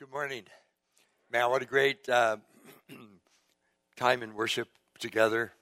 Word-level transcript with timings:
good 0.00 0.10
morning. 0.10 0.44
Man, 1.30 1.50
what 1.50 1.60
a 1.60 1.66
great 1.66 2.08
uh, 2.08 2.38
time 3.96 4.22
in 4.22 4.34
worship 4.34 4.66
together. 4.98 5.52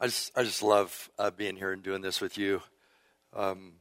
I 0.00 0.06
just, 0.06 0.36
I 0.36 0.42
just 0.42 0.64
love 0.64 1.08
uh, 1.16 1.30
being 1.30 1.54
here 1.54 1.70
and 1.70 1.80
doing 1.80 2.02
this 2.02 2.20
with 2.20 2.36
you. 2.36 2.60
Um, 3.32 3.74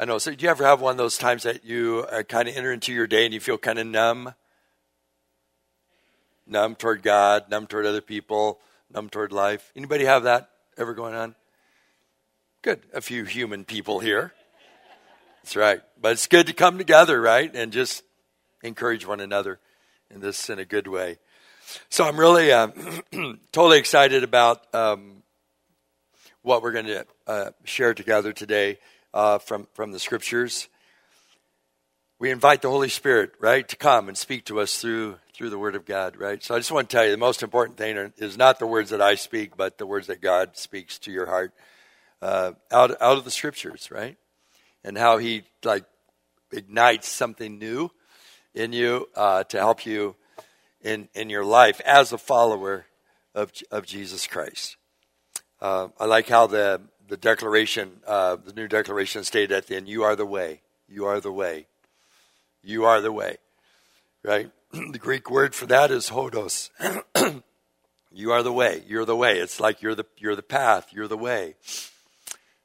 I 0.00 0.04
know. 0.04 0.18
So, 0.18 0.34
do 0.34 0.42
you 0.42 0.50
ever 0.50 0.64
have 0.64 0.80
one 0.80 0.90
of 0.90 0.96
those 0.96 1.16
times 1.16 1.44
that 1.44 1.64
you 1.64 2.04
uh, 2.10 2.24
kind 2.24 2.48
of 2.48 2.56
enter 2.56 2.72
into 2.72 2.92
your 2.92 3.06
day 3.06 3.24
and 3.24 3.32
you 3.32 3.38
feel 3.38 3.56
kind 3.56 3.78
of 3.78 3.86
numb? 3.86 4.34
Numb 6.44 6.74
toward 6.74 7.04
God, 7.04 7.48
numb 7.48 7.68
toward 7.68 7.86
other 7.86 8.00
people, 8.00 8.58
numb 8.92 9.08
toward 9.10 9.30
life. 9.30 9.70
Anybody 9.76 10.06
have 10.06 10.24
that 10.24 10.50
ever 10.76 10.92
going 10.92 11.14
on? 11.14 11.36
Good. 12.62 12.80
A 12.92 13.00
few 13.00 13.22
human 13.22 13.64
people 13.64 14.00
here. 14.00 14.32
That's 15.44 15.54
right. 15.54 15.82
But 16.00 16.12
it's 16.14 16.26
good 16.26 16.48
to 16.48 16.52
come 16.52 16.78
together, 16.78 17.20
right? 17.20 17.54
And 17.54 17.70
just 17.72 18.02
encourage 18.64 19.06
one 19.06 19.20
another 19.20 19.60
in 20.10 20.20
this 20.20 20.50
in 20.50 20.58
a 20.58 20.64
good 20.64 20.88
way. 20.88 21.18
So 21.88 22.04
I'm 22.04 22.18
really 22.18 22.50
uh, 22.50 22.68
totally 23.52 23.78
excited 23.78 24.24
about 24.24 24.62
um, 24.74 25.22
what 26.42 26.62
we're 26.62 26.72
going 26.72 26.86
to 26.86 27.06
uh, 27.26 27.50
share 27.64 27.94
together 27.94 28.32
today 28.32 28.78
uh, 29.12 29.38
from 29.38 29.68
from 29.74 29.92
the 29.92 29.98
scriptures. 29.98 30.68
We 32.18 32.30
invite 32.30 32.62
the 32.62 32.70
Holy 32.70 32.88
Spirit, 32.88 33.32
right, 33.40 33.68
to 33.68 33.76
come 33.76 34.08
and 34.08 34.16
speak 34.16 34.46
to 34.46 34.60
us 34.60 34.80
through 34.80 35.16
through 35.34 35.50
the 35.50 35.58
Word 35.58 35.74
of 35.74 35.84
God, 35.84 36.16
right. 36.16 36.42
So 36.42 36.54
I 36.54 36.58
just 36.58 36.72
want 36.72 36.88
to 36.88 36.96
tell 36.96 37.04
you 37.04 37.10
the 37.10 37.16
most 37.16 37.42
important 37.42 37.76
thing 37.76 38.12
is 38.18 38.38
not 38.38 38.58
the 38.58 38.66
words 38.66 38.90
that 38.90 39.02
I 39.02 39.14
speak, 39.14 39.56
but 39.56 39.78
the 39.78 39.86
words 39.86 40.06
that 40.06 40.20
God 40.20 40.56
speaks 40.56 40.98
to 41.00 41.10
your 41.10 41.26
heart 41.26 41.52
uh, 42.22 42.52
out 42.70 42.90
out 43.02 43.18
of 43.18 43.24
the 43.24 43.30
scriptures, 43.30 43.90
right, 43.90 44.16
and 44.84 44.96
how 44.96 45.18
He 45.18 45.44
like 45.64 45.84
ignites 46.52 47.08
something 47.08 47.58
new 47.58 47.90
in 48.54 48.72
you 48.72 49.08
uh, 49.14 49.44
to 49.44 49.58
help 49.58 49.84
you 49.84 50.16
in, 50.82 51.08
in 51.14 51.30
your 51.30 51.44
life 51.44 51.80
as 51.84 52.12
a 52.12 52.18
follower 52.18 52.86
of, 53.34 53.52
of 53.70 53.86
Jesus 53.86 54.26
Christ. 54.26 54.76
Uh, 55.60 55.88
I 55.98 56.04
like 56.04 56.28
how 56.28 56.46
the, 56.46 56.82
the 57.08 57.16
declaration, 57.16 58.00
uh, 58.06 58.36
the 58.36 58.52
new 58.52 58.68
declaration 58.68 59.24
stated 59.24 59.52
at 59.52 59.66
the 59.66 59.76
end, 59.76 59.88
you 59.88 60.02
are 60.02 60.16
the 60.16 60.26
way, 60.26 60.60
you 60.88 61.06
are 61.06 61.20
the 61.20 61.32
way, 61.32 61.66
you 62.62 62.84
are 62.84 63.00
the 63.00 63.12
way, 63.12 63.38
right? 64.22 64.50
the 64.72 64.98
Greek 64.98 65.30
word 65.30 65.54
for 65.54 65.66
that 65.66 65.90
is 65.90 66.10
hodos. 66.10 66.70
you 68.12 68.32
are 68.32 68.42
the 68.42 68.52
way, 68.52 68.82
you're 68.86 69.04
the 69.04 69.16
way. 69.16 69.38
It's 69.38 69.58
like 69.58 69.82
you're 69.82 69.94
the, 69.94 70.06
you're 70.18 70.36
the 70.36 70.42
path, 70.42 70.88
you're 70.92 71.08
the 71.08 71.16
way. 71.16 71.56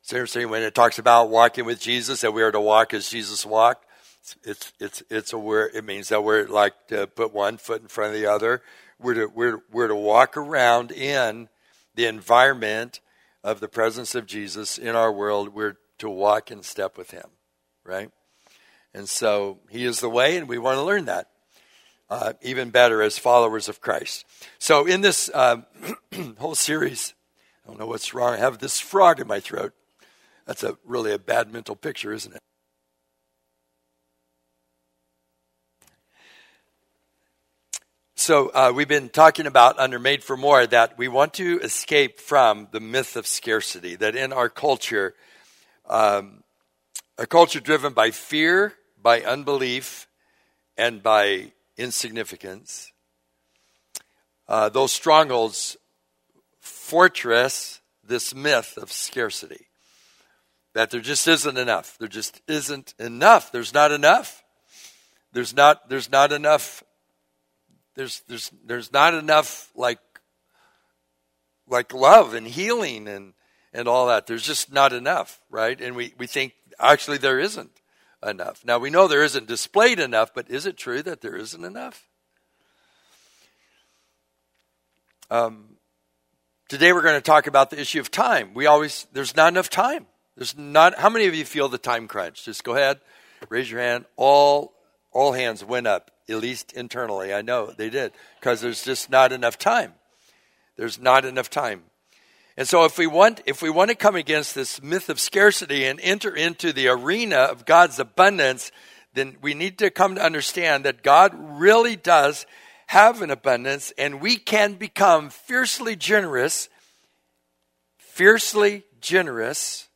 Seriously, 0.02 0.46
when 0.46 0.64
it 0.64 0.74
talks 0.74 0.98
about 0.98 1.30
walking 1.30 1.66
with 1.66 1.80
Jesus, 1.80 2.22
that 2.22 2.34
we 2.34 2.42
are 2.42 2.52
to 2.52 2.60
walk 2.60 2.94
as 2.94 3.10
Jesus 3.10 3.46
walked, 3.46 3.86
it's 4.44 4.74
it's 4.80 5.04
it's 5.10 5.34
a 5.34 5.38
word. 5.38 5.72
It 5.74 5.86
means 5.86 6.10
that 6.10 6.24
we're 6.24 6.48
like 6.48 6.88
to 6.88 7.08
put 7.08 7.34
one 7.34 7.58
foot 7.58 7.82
in 7.82 7.88
front 7.88 8.14
of 8.14 8.22
the 8.22 8.28
other. 8.28 8.62
We're 9.00 9.14
to 9.16 9.26
we're 9.28 9.62
we're 9.72 9.88
to 9.88 9.96
walk 9.96 10.38
around 10.38 10.92
in 10.92 11.50
the 11.96 12.06
environment 12.06 13.00
of 13.44 13.60
the 13.60 13.68
presence 13.68 14.16
of 14.16 14.26
Jesus 14.26 14.78
in 14.78 14.96
our 14.96 15.12
world. 15.12 15.50
We're 15.50 15.78
to 16.00 16.10
walk 16.10 16.52
in 16.52 16.64
step 16.64 16.98
with 16.98 17.12
Him, 17.12 17.28
right? 17.84 18.12
And 18.94 19.08
so 19.08 19.60
He 19.70 19.86
is 19.86 20.00
the 20.00 20.10
way, 20.10 20.38
and 20.38 20.48
we 20.48 20.58
want 20.58 20.78
to 20.78 20.84
learn 20.84 21.06
that 21.06 21.28
uh, 22.10 22.34
even 22.42 22.70
better 22.70 23.02
as 23.02 23.18
followers 23.18 23.70
of 23.70 23.82
Christ. 23.82 24.26
So 24.58 24.86
in 24.86 25.02
this 25.02 25.30
uh, 25.34 25.58
whole 26.40 26.56
series, 26.56 27.14
I 27.64 27.70
don't 27.70 27.80
know 27.80 27.88
what's 27.88 28.14
wrong. 28.14 28.34
I 28.34 28.38
have 28.38 28.60
this 28.60 28.80
frog 28.80 29.20
in 29.20 29.28
my 29.28 29.40
throat. 29.40 29.74
That's 30.46 30.64
a 30.64 30.78
really 30.84 31.14
a 31.14 31.20
bad 31.20 31.54
mental 31.54 31.76
picture, 31.76 32.12
isn't 32.12 32.34
it? 32.34 32.42
So, 38.22 38.50
uh, 38.50 38.74
we've 38.76 38.86
been 38.86 39.08
talking 39.08 39.48
about 39.48 39.80
under 39.80 39.98
Made 39.98 40.26
for 40.26 40.36
More 40.36 40.68
that 40.68 40.98
we 40.98 41.08
want 41.08 41.36
to 41.36 41.58
escape 41.62 42.20
from 42.20 42.68
the 42.72 42.82
myth 42.82 43.16
of 43.16 43.26
scarcity. 43.26 43.96
That 43.96 44.14
in 44.14 44.34
our 44.34 44.50
culture, 44.50 45.16
um, 45.88 46.44
a 47.18 47.26
culture 47.26 47.62
driven 47.62 47.94
by 47.94 48.12
fear, 48.12 48.74
by 49.02 49.22
unbelief, 49.22 50.06
and 50.78 51.02
by 51.02 51.54
insignificance, 51.78 52.92
uh, 54.50 54.68
those 54.68 54.92
strongholds 54.92 55.78
fortress 56.60 57.80
this 58.04 58.36
myth 58.36 58.78
of 58.78 58.92
scarcity. 58.92 59.68
That 60.74 60.90
there 60.90 61.00
just 61.00 61.26
isn't 61.26 61.58
enough. 61.58 61.98
There 61.98 62.10
just 62.10 62.42
isn't 62.50 62.96
enough. 63.00 63.54
There's 63.54 63.74
not 63.74 63.94
enough. 63.94 64.44
There's 65.32 65.56
not, 65.56 65.88
there's 65.88 66.12
not 66.12 66.34
enough 66.34 66.84
there's 67.96 68.22
there's 68.28 68.52
there's 68.66 68.94
not 68.94 69.14
enough 69.14 69.72
like 69.76 70.00
like 71.68 71.94
love 71.94 72.34
and 72.34 72.48
healing 72.48 73.08
and 73.08 73.34
and 73.74 73.88
all 73.88 74.08
that. 74.08 74.28
There's 74.28 74.44
just 74.44 74.72
not 74.74 74.94
enough, 74.94 75.40
right? 75.50 75.80
And 75.80 75.96
we, 75.96 76.14
we 76.18 76.28
think 76.28 76.54
actually 76.80 77.18
there 77.18 77.40
isn't 77.40 77.72
enough. 78.26 78.66
Now 78.66 78.80
we 78.80 78.90
know 78.90 79.08
there 79.08 79.24
isn't 79.24 79.48
displayed 79.48 80.00
enough, 80.00 80.34
but 80.34 80.50
is 80.50 80.66
it 80.66 80.78
true 80.78 81.02
that 81.04 81.22
there 81.22 81.36
isn't 81.36 81.64
enough? 81.64 82.08
Um, 85.30 85.78
today 86.68 86.92
we're 86.92 87.04
going 87.04 87.16
to 87.16 87.22
talk 87.22 87.46
about 87.46 87.70
the 87.70 87.80
issue 87.80 88.00
of 88.00 88.10
time. 88.10 88.54
We 88.54 88.66
always 88.66 89.06
there's 89.14 89.36
not 89.36 89.54
enough 89.54 89.70
time. 89.70 90.08
There's 90.36 90.58
not. 90.58 90.98
How 90.98 91.10
many 91.10 91.28
of 91.28 91.36
you 91.36 91.46
feel 91.46 91.70
the 91.70 91.78
time 91.78 92.08
crunch? 92.08 92.46
Just 92.46 92.64
go 92.64 92.76
ahead, 92.76 93.00
raise 93.50 93.70
your 93.70 93.82
hand. 93.82 94.06
All 94.16 94.74
all 95.12 95.34
hands 95.34 95.64
went 95.64 95.86
up 95.86 96.12
at 96.30 96.38
least 96.38 96.74
internally. 96.74 97.34
I 97.34 97.42
know 97.42 97.72
they 97.72 97.90
did 97.90 98.12
because 98.40 98.62
there's 98.62 98.84
just 98.84 99.10
not 99.10 99.32
enough 99.32 99.58
time. 99.58 99.94
There's 100.78 101.00
not 101.00 101.26
enough 101.26 101.50
time. 101.50 101.84
And 102.56 102.68
so 102.68 102.86
if 102.86 102.98
we 102.98 103.08
want 103.08 103.42
if 103.46 103.62
we 103.62 103.70
want 103.70 103.90
to 103.90 103.96
come 103.96 104.16
against 104.16 104.54
this 104.54 104.82
myth 104.82 105.10
of 105.10 105.20
scarcity 105.20 105.86
and 105.86 106.00
enter 106.02 106.36
into 106.36 106.74
the 106.74 106.88
arena 106.88 107.38
of 107.38 107.66
God's 107.66 108.00
abundance, 108.00 108.72
then 109.14 109.38
we 109.42 109.54
need 109.54 109.78
to 109.80 109.90
come 109.90 110.16
to 110.16 110.24
understand 110.24 110.86
that 110.86 111.04
God 111.04 111.34
really 111.38 111.96
does 111.96 112.46
have 112.88 113.22
an 113.22 113.30
abundance 113.30 113.94
and 113.98 114.20
we 114.20 114.36
can 114.36 114.74
become 114.74 115.30
fiercely 115.30 115.96
generous 115.96 116.70
fiercely 117.98 118.84
generous 119.00 119.88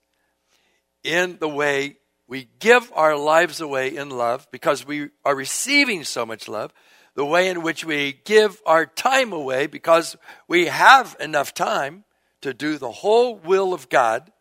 in 1.04 1.38
the 1.40 1.50
way 1.50 1.98
we 2.28 2.48
give 2.60 2.92
our 2.96 3.18
lives 3.18 3.60
away 3.60 3.96
in 3.96 4.10
love 4.10 4.48
because 4.52 4.86
we 4.86 5.10
are 5.26 5.36
receiving 5.36 6.04
so 6.04 6.26
much 6.26 6.48
love. 6.48 6.74
The 7.16 7.26
way 7.26 7.50
in 7.50 7.62
which 7.62 7.86
we 7.86 8.20
give 8.24 8.62
our 8.66 8.86
time 8.86 9.34
away 9.34 9.68
because 9.68 10.16
we 10.48 10.66
have 10.66 11.16
enough 11.20 11.54
time 11.54 12.06
to 12.42 12.54
do 12.54 12.78
the 12.78 12.92
whole 12.92 13.36
will 13.36 13.74
of 13.74 13.90
God 13.90 14.32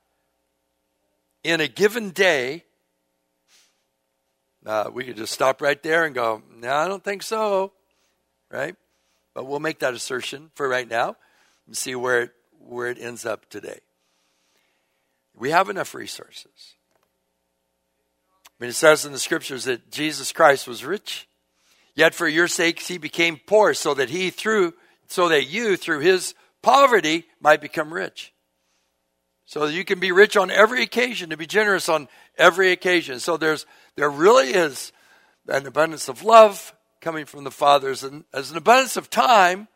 in 1.44 1.60
a 1.60 1.69
given 1.69 2.10
day. 2.10 2.65
Uh, 4.64 4.91
we 4.93 5.04
could 5.04 5.16
just 5.16 5.32
stop 5.32 5.60
right 5.60 5.82
there 5.82 6.04
and 6.04 6.14
go, 6.14 6.43
No, 6.56 6.72
I 6.72 6.88
don't 6.88 7.04
think 7.04 7.22
so. 7.22 7.72
Right? 8.50 8.76
But 9.34 9.47
we'll 9.47 9.60
make 9.60 9.81
that 9.81 9.93
assertion 9.93 10.50
for 10.54 10.69
right 10.69 10.88
now 10.88 11.16
and 11.66 11.76
see 11.76 11.94
where 11.94 12.22
it, 12.22 12.31
where 12.59 12.88
it 12.88 12.99
ends 12.99 13.26
up 13.26 13.49
today. 13.50 13.81
We 15.34 15.50
have 15.50 15.69
enough 15.69 15.94
resources 15.94 16.76
mean, 18.62 18.71
it 18.71 18.75
says 18.75 19.05
in 19.05 19.11
the 19.11 19.19
scriptures 19.19 19.65
that 19.65 19.91
Jesus 19.91 20.31
Christ 20.31 20.69
was 20.69 20.84
rich, 20.84 21.27
yet 21.97 22.15
for 22.15 22.28
your 22.28 22.47
sakes 22.47 22.87
he 22.87 22.97
became 22.97 23.41
poor, 23.45 23.75
so 23.75 23.93
that 23.93 24.09
he 24.09 24.31
through, 24.31 24.75
so 25.09 25.28
that 25.31 25.50
you 25.50 25.77
through 25.77 25.99
his 25.99 26.34
poverty 26.62 27.25
might 27.41 27.61
become 27.61 27.93
rich. 27.93 28.33
So 29.47 29.67
that 29.67 29.73
you 29.73 29.84
can 29.84 29.99
be 29.99 30.12
rich 30.12 30.37
on 30.37 30.53
every 30.53 30.81
occasion, 30.81 31.31
to 31.31 31.37
be 31.37 31.44
generous 31.44 31.88
on 31.88 32.06
every 32.38 32.70
occasion. 32.70 33.19
So 33.19 33.37
there's 33.37 33.67
there 33.97 34.09
really 34.09 34.50
is 34.50 34.93
an 35.49 35.67
abundance 35.67 36.09
of 36.09 36.23
love 36.23 36.73
coming 37.00 37.26
from 37.26 37.43
the 37.43 37.50
Father, 37.50 37.91
as 37.91 38.05
an, 38.05 38.25
as 38.32 38.53
an 38.53 38.56
abundance 38.56 38.97
of 38.97 39.11
time 39.11 39.67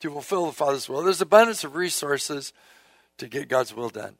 to 0.00 0.10
fulfill 0.10 0.46
the 0.46 0.52
Father's 0.52 0.88
will. 0.88 1.04
There's 1.04 1.20
abundance 1.20 1.62
of 1.62 1.76
resources 1.76 2.52
to 3.18 3.28
get 3.28 3.48
God's 3.48 3.72
will 3.72 3.88
done. 3.88 4.16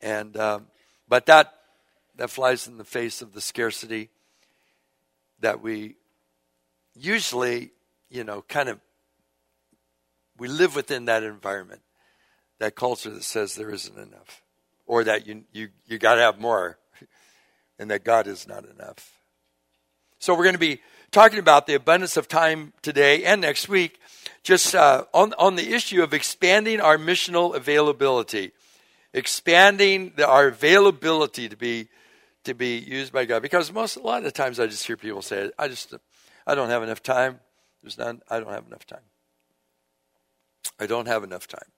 And 0.00 0.36
um, 0.36 0.68
but 1.08 1.26
that 1.26 1.52
that 2.16 2.30
flies 2.30 2.66
in 2.66 2.78
the 2.78 2.84
face 2.84 3.22
of 3.22 3.32
the 3.32 3.40
scarcity 3.40 4.10
that 5.40 5.62
we 5.62 5.96
usually, 6.94 7.70
you 8.08 8.24
know, 8.24 8.42
kind 8.42 8.68
of 8.68 8.80
we 10.38 10.48
live 10.48 10.74
within 10.74 11.06
that 11.06 11.22
environment, 11.22 11.80
that 12.58 12.74
culture 12.74 13.10
that 13.10 13.24
says 13.24 13.54
there 13.54 13.70
isn't 13.70 13.96
enough, 13.96 14.42
or 14.86 15.04
that 15.04 15.26
you 15.26 15.44
you 15.52 15.68
you 15.86 15.98
got 15.98 16.14
to 16.16 16.22
have 16.22 16.40
more, 16.40 16.78
and 17.78 17.90
that 17.90 18.04
God 18.04 18.26
is 18.26 18.48
not 18.48 18.64
enough. 18.64 19.12
So 20.18 20.34
we're 20.34 20.44
going 20.44 20.54
to 20.54 20.58
be 20.58 20.80
talking 21.10 21.38
about 21.38 21.66
the 21.66 21.74
abundance 21.74 22.16
of 22.16 22.28
time 22.28 22.72
today 22.82 23.24
and 23.24 23.40
next 23.40 23.68
week, 23.68 24.00
just 24.42 24.74
uh, 24.74 25.04
on 25.12 25.34
on 25.34 25.56
the 25.56 25.74
issue 25.74 26.02
of 26.02 26.14
expanding 26.14 26.80
our 26.80 26.96
missional 26.96 27.54
availability, 27.54 28.52
expanding 29.12 30.12
the, 30.16 30.26
our 30.26 30.48
availability 30.48 31.48
to 31.48 31.56
be 31.56 31.88
to 32.46 32.54
be 32.54 32.78
used 32.78 33.12
by 33.12 33.24
God. 33.24 33.42
Because 33.42 33.72
most, 33.72 33.96
a 33.96 34.00
lot 34.00 34.24
of 34.24 34.32
times 34.32 34.58
I 34.58 34.66
just 34.66 34.86
hear 34.86 34.96
people 34.96 35.22
say, 35.22 35.50
I 35.58 35.68
just, 35.68 35.94
I 36.46 36.54
don't 36.54 36.70
have 36.70 36.82
enough 36.82 37.02
time. 37.02 37.40
There's 37.82 37.98
none. 37.98 38.22
I 38.28 38.40
don't 38.40 38.52
have 38.52 38.66
enough 38.66 38.86
time. 38.86 39.04
I 40.80 40.86
don't 40.86 41.06
have 41.06 41.22
enough 41.22 41.46
time. 41.46 41.70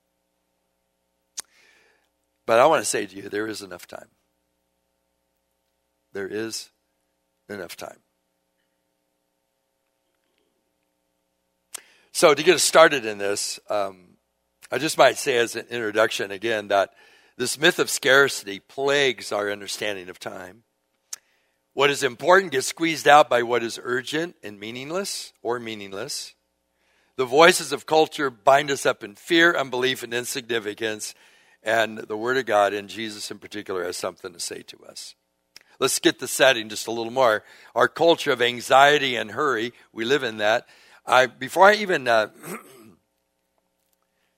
But 2.47 2.61
I 2.61 2.67
want 2.67 2.82
to 2.82 2.88
say 2.88 3.05
to 3.05 3.17
you, 3.17 3.29
there 3.29 3.47
is 3.47 3.61
enough 3.61 3.87
time. 3.87 4.09
There 6.15 6.26
is 6.26 6.70
enough 7.49 7.76
time. 7.76 7.99
So, 12.12 12.35
to 12.35 12.43
get 12.43 12.55
us 12.55 12.62
started 12.62 13.05
in 13.05 13.19
this, 13.19 13.61
um, 13.69 14.17
I 14.73 14.79
just 14.79 14.99
might 14.99 15.19
say 15.19 15.37
as 15.37 15.56
an 15.56 15.67
introduction 15.70 16.31
again 16.31 16.69
that 16.69 16.91
this 17.38 17.58
myth 17.58 17.79
of 17.79 17.88
scarcity 17.88 18.58
plagues 18.58 19.31
our 19.31 19.50
understanding 19.50 20.08
of 20.08 20.19
time. 20.19 20.64
What 21.73 21.88
is 21.88 22.02
important 22.02 22.50
gets 22.50 22.67
squeezed 22.67 23.06
out 23.06 23.31
by 23.31 23.44
what 23.44 23.62
is 23.62 23.79
urgent 23.81 24.35
and 24.43 24.58
meaningless 24.58 25.32
or 25.40 25.61
meaningless. 25.61 26.35
The 27.17 27.25
voices 27.25 27.73
of 27.73 27.87
culture 27.87 28.29
bind 28.29 28.73
us 28.73 28.85
up 28.85 29.05
in 29.05 29.14
fear, 29.14 29.56
unbelief, 29.56 30.02
and 30.02 30.12
insignificance, 30.12 31.14
and 31.62 31.99
the 31.99 32.17
Word 32.17 32.38
of 32.38 32.46
God, 32.46 32.73
and 32.73 32.88
Jesus 32.88 33.31
in 33.31 33.38
particular, 33.38 33.84
has 33.84 33.96
something 33.96 34.32
to 34.32 34.41
say 34.41 34.62
to 34.62 34.84
us. 34.84 35.14
Let's 35.79 36.00
get 36.00 36.19
the 36.19 36.26
setting 36.26 36.69
just 36.69 36.88
a 36.88 36.93
little 36.93 37.12
more. 37.12 37.44
Our 37.76 37.87
culture 37.87 38.32
of 38.32 38.43
anxiety 38.43 39.14
and 39.14 39.31
hurry, 39.31 39.73
we 39.93 40.05
live 40.05 40.25
in 40.25 40.38
that. 40.38 40.67
I, 41.06 41.26
before 41.26 41.67
I 41.67 41.75
even 41.75 42.08
uh, 42.08 42.31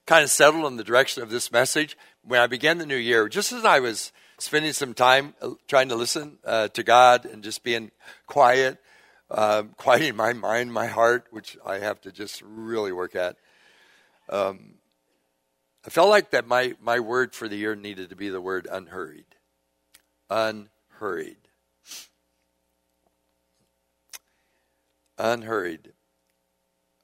kind 0.06 0.23
of 0.23 0.31
settled 0.31 0.67
on 0.67 0.76
the 0.76 0.85
direction 0.85 1.23
of 1.23 1.31
this 1.31 1.50
message, 1.50 1.96
when 2.31 2.41
I 2.41 2.47
began 2.47 2.79
the 2.79 2.87
new 2.87 2.94
year, 2.94 3.29
just 3.29 3.50
as 3.50 3.65
I 3.65 3.81
was 3.81 4.12
spending 4.38 4.73
some 4.73 4.94
time 4.94 5.35
uh, 5.43 5.50
trying 5.67 5.88
to 5.88 5.97
listen 5.97 6.38
uh, 6.44 6.69
to 6.69 6.85
God 6.85 7.25
and 7.25 7.43
just 7.43 7.65
being 7.65 7.91
quiet, 8.29 8.79
um, 9.32 9.71
quieting 9.77 10.15
my 10.15 10.32
mind, 10.32 10.73
my 10.73 10.87
heart, 10.87 11.27
which 11.32 11.59
I 11.67 11.79
have 11.79 12.00
to 12.03 12.12
just 12.12 12.41
really 12.43 12.93
work 12.93 13.17
at. 13.17 13.35
Um, 14.29 14.75
I 15.85 15.91
felt 15.91 16.09
like 16.09 16.31
that 16.31 16.47
my, 16.47 16.77
my 16.81 17.00
word 17.00 17.35
for 17.35 17.49
the 17.49 17.56
year 17.56 17.75
needed 17.75 18.11
to 18.11 18.17
be 18.17 18.29
the 18.29 18.41
word 18.41 18.69
unhurried. 18.71 19.35
Unhurried. 20.31 21.49
Unhurried. 25.19 25.94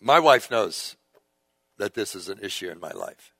My 0.01 0.21
wife 0.21 0.53
knows 0.53 0.95
that 1.79 1.95
this 1.95 2.15
is 2.15 2.29
an 2.29 2.39
issue 2.41 2.71
in 2.71 2.79
my 2.79 2.93
life. 2.93 3.33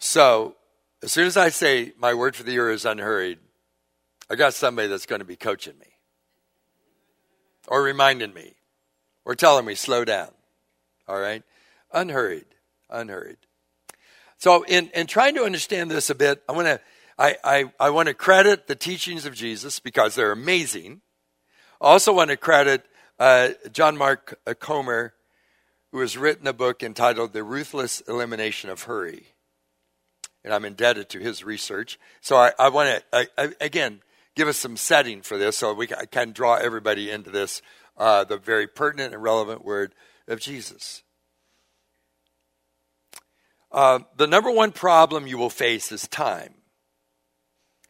So 0.00 0.56
as 1.02 1.12
soon 1.12 1.26
as 1.26 1.36
I 1.36 1.50
say 1.50 1.92
my 1.98 2.14
word 2.14 2.34
for 2.34 2.42
the 2.42 2.52
year 2.52 2.70
is 2.70 2.84
unhurried, 2.84 3.38
I 4.30 4.34
got 4.34 4.54
somebody 4.54 4.88
that's 4.88 5.06
going 5.06 5.20
to 5.20 5.26
be 5.26 5.36
coaching 5.36 5.78
me 5.78 5.86
or 7.68 7.82
reminding 7.82 8.32
me 8.32 8.54
or 9.24 9.34
telling 9.34 9.66
me 9.66 9.74
slow 9.74 10.04
down. 10.04 10.30
All 11.06 11.20
right? 11.20 11.42
Unhurried. 11.92 12.46
Unhurried. 12.88 13.36
So 14.38 14.62
in, 14.62 14.90
in 14.94 15.06
trying 15.06 15.34
to 15.34 15.44
understand 15.44 15.90
this 15.90 16.08
a 16.08 16.14
bit, 16.14 16.42
I 16.48 16.52
want 16.52 16.66
to 16.66 16.80
I, 17.18 17.36
I, 17.44 17.64
I 17.78 17.90
want 17.90 18.08
to 18.08 18.14
credit 18.14 18.66
the 18.66 18.74
teachings 18.74 19.26
of 19.26 19.34
Jesus 19.34 19.78
because 19.78 20.14
they're 20.14 20.32
amazing. 20.32 21.02
I 21.78 21.88
also 21.88 22.14
want 22.14 22.30
to 22.30 22.38
credit 22.38 22.86
uh, 23.18 23.50
John 23.70 23.98
Mark 23.98 24.38
Comer, 24.58 25.12
who 25.92 26.00
has 26.00 26.16
written 26.16 26.46
a 26.46 26.54
book 26.54 26.82
entitled 26.82 27.34
The 27.34 27.44
Ruthless 27.44 28.00
Elimination 28.08 28.70
of 28.70 28.84
Hurry 28.84 29.26
and 30.44 30.54
I'm 30.54 30.64
indebted 30.64 31.08
to 31.10 31.18
his 31.18 31.44
research. 31.44 31.98
So 32.20 32.36
I, 32.36 32.52
I 32.58 32.68
want 32.68 33.02
to, 33.12 33.54
again, 33.60 34.00
give 34.34 34.48
us 34.48 34.56
some 34.56 34.76
setting 34.76 35.22
for 35.22 35.36
this 35.36 35.56
so 35.56 35.74
we 35.74 35.86
can, 35.86 36.32
draw 36.32 36.54
everybody 36.56 37.10
into 37.10 37.30
this, 37.30 37.62
uh, 37.96 38.24
the 38.24 38.38
very 38.38 38.66
pertinent 38.66 39.14
and 39.14 39.22
relevant 39.22 39.64
word 39.64 39.94
of 40.26 40.40
Jesus. 40.40 41.02
Uh, 43.72 44.00
the 44.16 44.26
number 44.26 44.50
one 44.50 44.72
problem 44.72 45.26
you 45.26 45.38
will 45.38 45.50
face 45.50 45.92
is 45.92 46.08
time. 46.08 46.54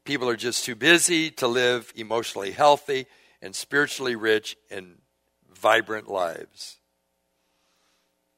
People 0.04 0.28
are 0.28 0.36
just 0.36 0.64
too 0.64 0.74
busy 0.74 1.30
to 1.30 1.46
live 1.46 1.92
emotionally 1.94 2.50
healthy 2.50 3.06
and 3.40 3.54
spiritually 3.54 4.16
rich 4.16 4.56
and 4.70 4.96
vibrant 5.54 6.08
lives. 6.08 6.78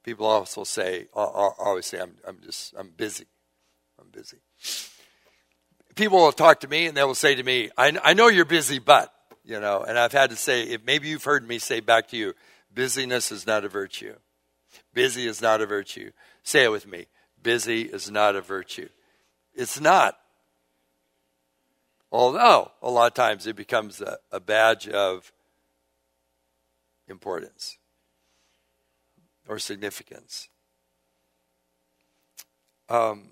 People 0.05 0.27
also 0.27 0.65
say, 0.65 1.07
"I 1.15 1.21
always 1.59 1.87
say, 1.87 2.01
I'm, 2.01 2.17
I'm 2.27 2.41
just, 2.41 2.75
I'm 2.77 2.91
busy. 2.91 3.27
I'm 4.03 4.09
busy. 4.11 4.39
People 5.95 6.19
will 6.19 6.33
talk 6.33 6.61
to 6.61 6.69
me 6.69 6.87
and 6.87 6.97
they 6.97 7.05
will 7.05 7.15
say 7.15 7.37
to 7.37 7.43
me, 7.43 7.71
I, 7.79 7.97
I 8.03 8.15
know 8.15 8.27
you're 8.29 8.45
busy, 8.45 8.81
but, 8.81 9.13
you 9.45 9.61
know, 9.61 9.83
and 9.83 9.97
I've 9.97 10.13
had 10.13 10.31
to 10.31 10.37
say, 10.37 10.65
if 10.65 10.85
maybe 10.85 11.09
you've 11.09 11.23
heard 11.23 11.47
me 11.47 11.59
say 11.59 11.81
back 11.81 12.09
to 12.09 12.17
you, 12.17 12.35
busyness 12.75 13.31
is 13.31 13.47
not 13.47 13.65
a 13.65 13.69
virtue. 13.69 14.15
Busy 14.93 15.27
is 15.27 15.41
not 15.41 15.61
a 15.61 15.67
virtue. 15.67 16.11
Say 16.43 16.65
it 16.65 16.71
with 16.71 16.87
me. 16.87 17.07
Busy 17.43 17.83
is 17.83 18.11
not 18.11 18.35
a 18.35 18.41
virtue. 18.41 18.89
It's 19.55 19.81
not. 19.81 20.19
Although, 22.11 22.73
a 22.83 22.91
lot 22.91 23.07
of 23.07 23.15
times 23.15 23.47
it 23.47 23.55
becomes 23.55 24.01
a, 24.01 24.19
a 24.33 24.41
badge 24.41 24.89
of 24.89 25.33
importance 27.07 27.79
or 29.47 29.59
significance. 29.59 30.49
Um, 32.89 33.32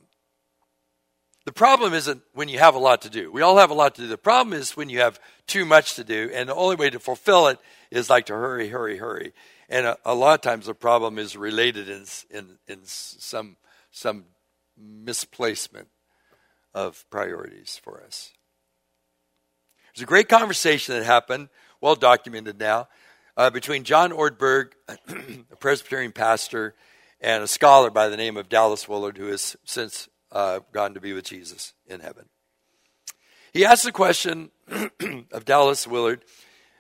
the 1.51 1.55
problem 1.55 1.95
isn't 1.95 2.23
when 2.33 2.49
you 2.49 2.61
have 2.61 2.77
a 2.77 2.79
lot 2.79 3.03
to 3.03 3.11
do. 3.11 3.33
We 3.33 3.43
all 3.43 3.57
have 3.57 3.71
a 3.71 3.75
lot 3.75 3.97
to 3.97 4.03
do. 4.03 4.07
The 4.07 4.17
problem 4.17 4.57
is 4.57 4.77
when 4.77 4.89
you 4.89 5.01
have 5.01 5.19
too 5.49 5.65
much 5.65 5.97
to 5.97 6.05
do, 6.05 6.31
and 6.33 6.49
the 6.49 6.55
only 6.55 6.77
way 6.77 6.91
to 6.91 7.01
fulfill 7.01 7.49
it 7.49 7.59
is 7.91 8.09
like 8.09 8.27
to 8.27 8.35
hurry, 8.35 8.69
hurry, 8.69 8.99
hurry. 8.99 9.33
And 9.69 9.85
a, 9.85 9.99
a 10.05 10.15
lot 10.15 10.35
of 10.35 10.43
times 10.43 10.67
the 10.67 10.75
problem 10.75 11.19
is 11.19 11.37
related 11.37 11.89
in, 11.89 12.05
in, 12.31 12.59
in 12.69 12.79
some, 12.85 13.57
some 13.91 14.27
misplacement 14.79 15.89
of 16.73 17.05
priorities 17.11 17.81
for 17.83 18.01
us. 18.01 18.31
There's 19.93 20.05
a 20.05 20.07
great 20.07 20.29
conversation 20.29 20.95
that 20.95 21.05
happened, 21.05 21.49
well 21.81 21.97
documented 21.97 22.61
now, 22.61 22.87
uh, 23.37 23.51
between 23.51 23.83
John 23.83 24.13
Ortberg, 24.13 24.75
a 24.89 25.57
Presbyterian 25.57 26.13
pastor, 26.13 26.77
and 27.21 27.43
a 27.43 27.49
scholar 27.49 27.91
by 27.91 28.09
the 28.09 28.17
name 28.17 28.37
of 28.37 28.49
Dallas 28.49 28.89
Willard, 28.89 29.19
who 29.19 29.27
has 29.27 29.57
since 29.65 30.09
uh, 30.33 30.61
gone 30.73 30.95
to 30.95 31.01
be 31.01 31.13
with 31.13 31.25
Jesus 31.25 31.73
in 31.87 32.01
heaven. 32.01 32.27
He 33.53 33.65
asked 33.65 33.85
the 33.85 33.93
question 33.93 34.51
of 35.33 35.45
Dallas 35.45 35.87
Willard. 35.87 36.25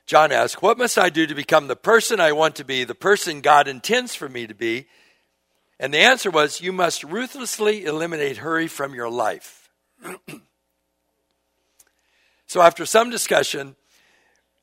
John 0.06 0.32
asked, 0.32 0.62
What 0.62 0.78
must 0.78 0.98
I 0.98 1.08
do 1.08 1.26
to 1.26 1.34
become 1.34 1.66
the 1.68 1.76
person 1.76 2.20
I 2.20 2.32
want 2.32 2.56
to 2.56 2.64
be, 2.64 2.84
the 2.84 2.94
person 2.94 3.40
God 3.40 3.68
intends 3.68 4.14
for 4.14 4.28
me 4.28 4.46
to 4.46 4.54
be? 4.54 4.86
And 5.78 5.92
the 5.92 5.98
answer 5.98 6.30
was, 6.30 6.60
You 6.60 6.72
must 6.72 7.04
ruthlessly 7.04 7.84
eliminate 7.84 8.38
hurry 8.38 8.68
from 8.68 8.94
your 8.94 9.10
life. 9.10 9.70
so, 12.46 12.60
after 12.62 12.86
some 12.86 13.10
discussion, 13.10 13.76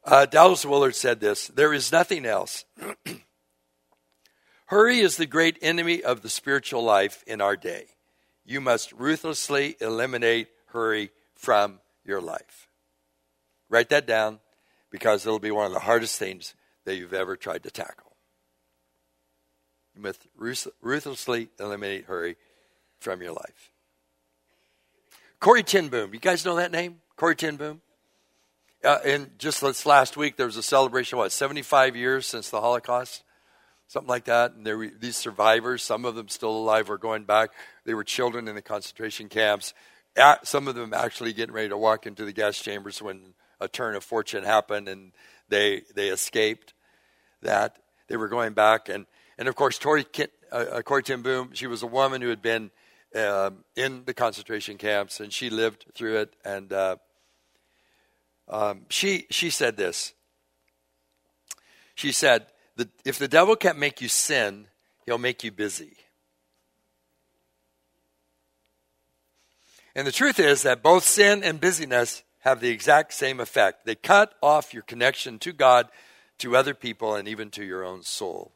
uh, 0.05 0.25
Dallas 0.25 0.65
Willard 0.65 0.95
said 0.95 1.19
this 1.19 1.47
There 1.47 1.73
is 1.73 1.91
nothing 1.91 2.25
else. 2.25 2.63
hurry 4.67 4.99
is 4.99 5.17
the 5.17 5.25
great 5.25 5.57
enemy 5.61 6.03
of 6.03 6.21
the 6.21 6.29
spiritual 6.29 6.83
life 6.83 7.23
in 7.27 7.41
our 7.41 7.57
day 7.57 7.87
you 8.47 8.61
must 8.61 8.93
ruthlessly 8.93 9.75
eliminate 9.81 10.47
hurry 10.67 11.11
from 11.35 11.79
your 12.05 12.21
life. 12.21 12.69
Write 13.69 13.89
that 13.89 14.07
down 14.07 14.39
because 14.89 15.25
it'll 15.25 15.37
be 15.37 15.51
one 15.51 15.67
of 15.67 15.73
the 15.73 15.79
hardest 15.79 16.17
things 16.17 16.55
that 16.85 16.95
you've 16.95 17.13
ever 17.13 17.35
tried 17.35 17.63
to 17.63 17.69
tackle. 17.69 18.13
You 19.93 20.01
must 20.01 20.25
ruthlessly 20.81 21.49
eliminate 21.59 22.05
hurry 22.05 22.37
from 22.99 23.21
your 23.21 23.33
life. 23.33 23.71
Corrie 25.39 25.63
ten 25.63 25.89
Boom, 25.89 26.13
you 26.13 26.19
guys 26.19 26.45
know 26.45 26.55
that 26.55 26.71
name? 26.71 27.01
Corrie 27.17 27.35
ten 27.35 27.57
Boom? 27.57 27.81
Uh, 28.83 28.99
and 29.03 29.37
just 29.37 29.59
this 29.59 29.85
last 29.85 30.15
week, 30.15 30.37
there 30.37 30.45
was 30.45 30.55
a 30.55 30.63
celebration, 30.63 31.17
what, 31.17 31.31
75 31.31 31.95
years 31.95 32.25
since 32.25 32.49
the 32.49 32.61
Holocaust? 32.61 33.23
Something 33.87 34.09
like 34.09 34.25
that. 34.25 34.53
And 34.53 34.65
were 34.65 34.89
these 34.99 35.15
survivors, 35.15 35.83
some 35.83 36.05
of 36.05 36.15
them 36.15 36.27
still 36.29 36.51
alive, 36.51 36.89
were 36.89 36.97
going 36.97 37.23
back. 37.23 37.51
They 37.85 37.93
were 37.93 38.03
children 38.03 38.47
in 38.47 38.55
the 38.55 38.61
concentration 38.61 39.29
camps. 39.29 39.73
Some 40.43 40.67
of 40.67 40.75
them 40.75 40.93
actually 40.93 41.33
getting 41.33 41.53
ready 41.53 41.69
to 41.69 41.77
walk 41.77 42.07
into 42.07 42.25
the 42.25 42.33
gas 42.33 42.59
chambers 42.59 43.01
when 43.01 43.33
a 43.59 43.67
turn 43.67 43.95
of 43.95 44.03
fortune 44.03 44.43
happened 44.43 44.87
and 44.87 45.11
they 45.49 45.83
they 45.95 46.09
escaped 46.09 46.73
that. 47.41 47.77
They 48.07 48.17
were 48.17 48.27
going 48.27 48.53
back. 48.53 48.89
And, 48.89 49.05
and 49.37 49.47
of 49.47 49.55
course, 49.55 49.77
Tori, 49.77 50.05
uh, 50.51 50.55
uh, 50.55 50.81
Corrie 50.81 51.03
ten 51.03 51.21
Boom, 51.21 51.51
she 51.53 51.67
was 51.67 51.83
a 51.83 51.87
woman 51.87 52.21
who 52.21 52.29
had 52.29 52.41
been 52.41 52.71
um, 53.15 53.63
in 53.75 54.03
the 54.05 54.13
concentration 54.13 54.77
camps 54.77 55.19
and 55.19 55.31
she 55.31 55.49
lived 55.49 55.85
through 55.93 56.17
it. 56.17 56.33
And 56.45 56.71
uh, 56.71 56.95
um, 58.47 58.85
she, 58.89 59.27
she 59.29 59.49
said 59.49 59.77
this. 59.77 60.13
She 61.95 62.11
said, 62.11 62.47
the, 62.77 62.87
if 63.03 63.19
the 63.19 63.27
devil 63.27 63.55
can't 63.55 63.77
make 63.77 64.01
you 64.01 64.07
sin, 64.07 64.67
he'll 65.05 65.17
make 65.17 65.43
you 65.43 65.51
busy. 65.51 65.97
And 69.95 70.05
the 70.05 70.11
truth 70.11 70.39
is 70.39 70.61
that 70.61 70.83
both 70.83 71.03
sin 71.03 71.43
and 71.43 71.59
busyness 71.59 72.23
have 72.39 72.61
the 72.61 72.69
exact 72.69 73.13
same 73.13 73.39
effect. 73.39 73.85
They 73.85 73.95
cut 73.95 74.35
off 74.43 74.73
your 74.73 74.83
connection 74.83 75.39
to 75.39 75.51
God, 75.51 75.89
to 76.37 76.55
other 76.55 76.75
people 76.75 77.15
and 77.15 77.27
even 77.27 77.49
to 77.51 77.65
your 77.65 77.83
own 77.83 78.03
soul. 78.03 78.51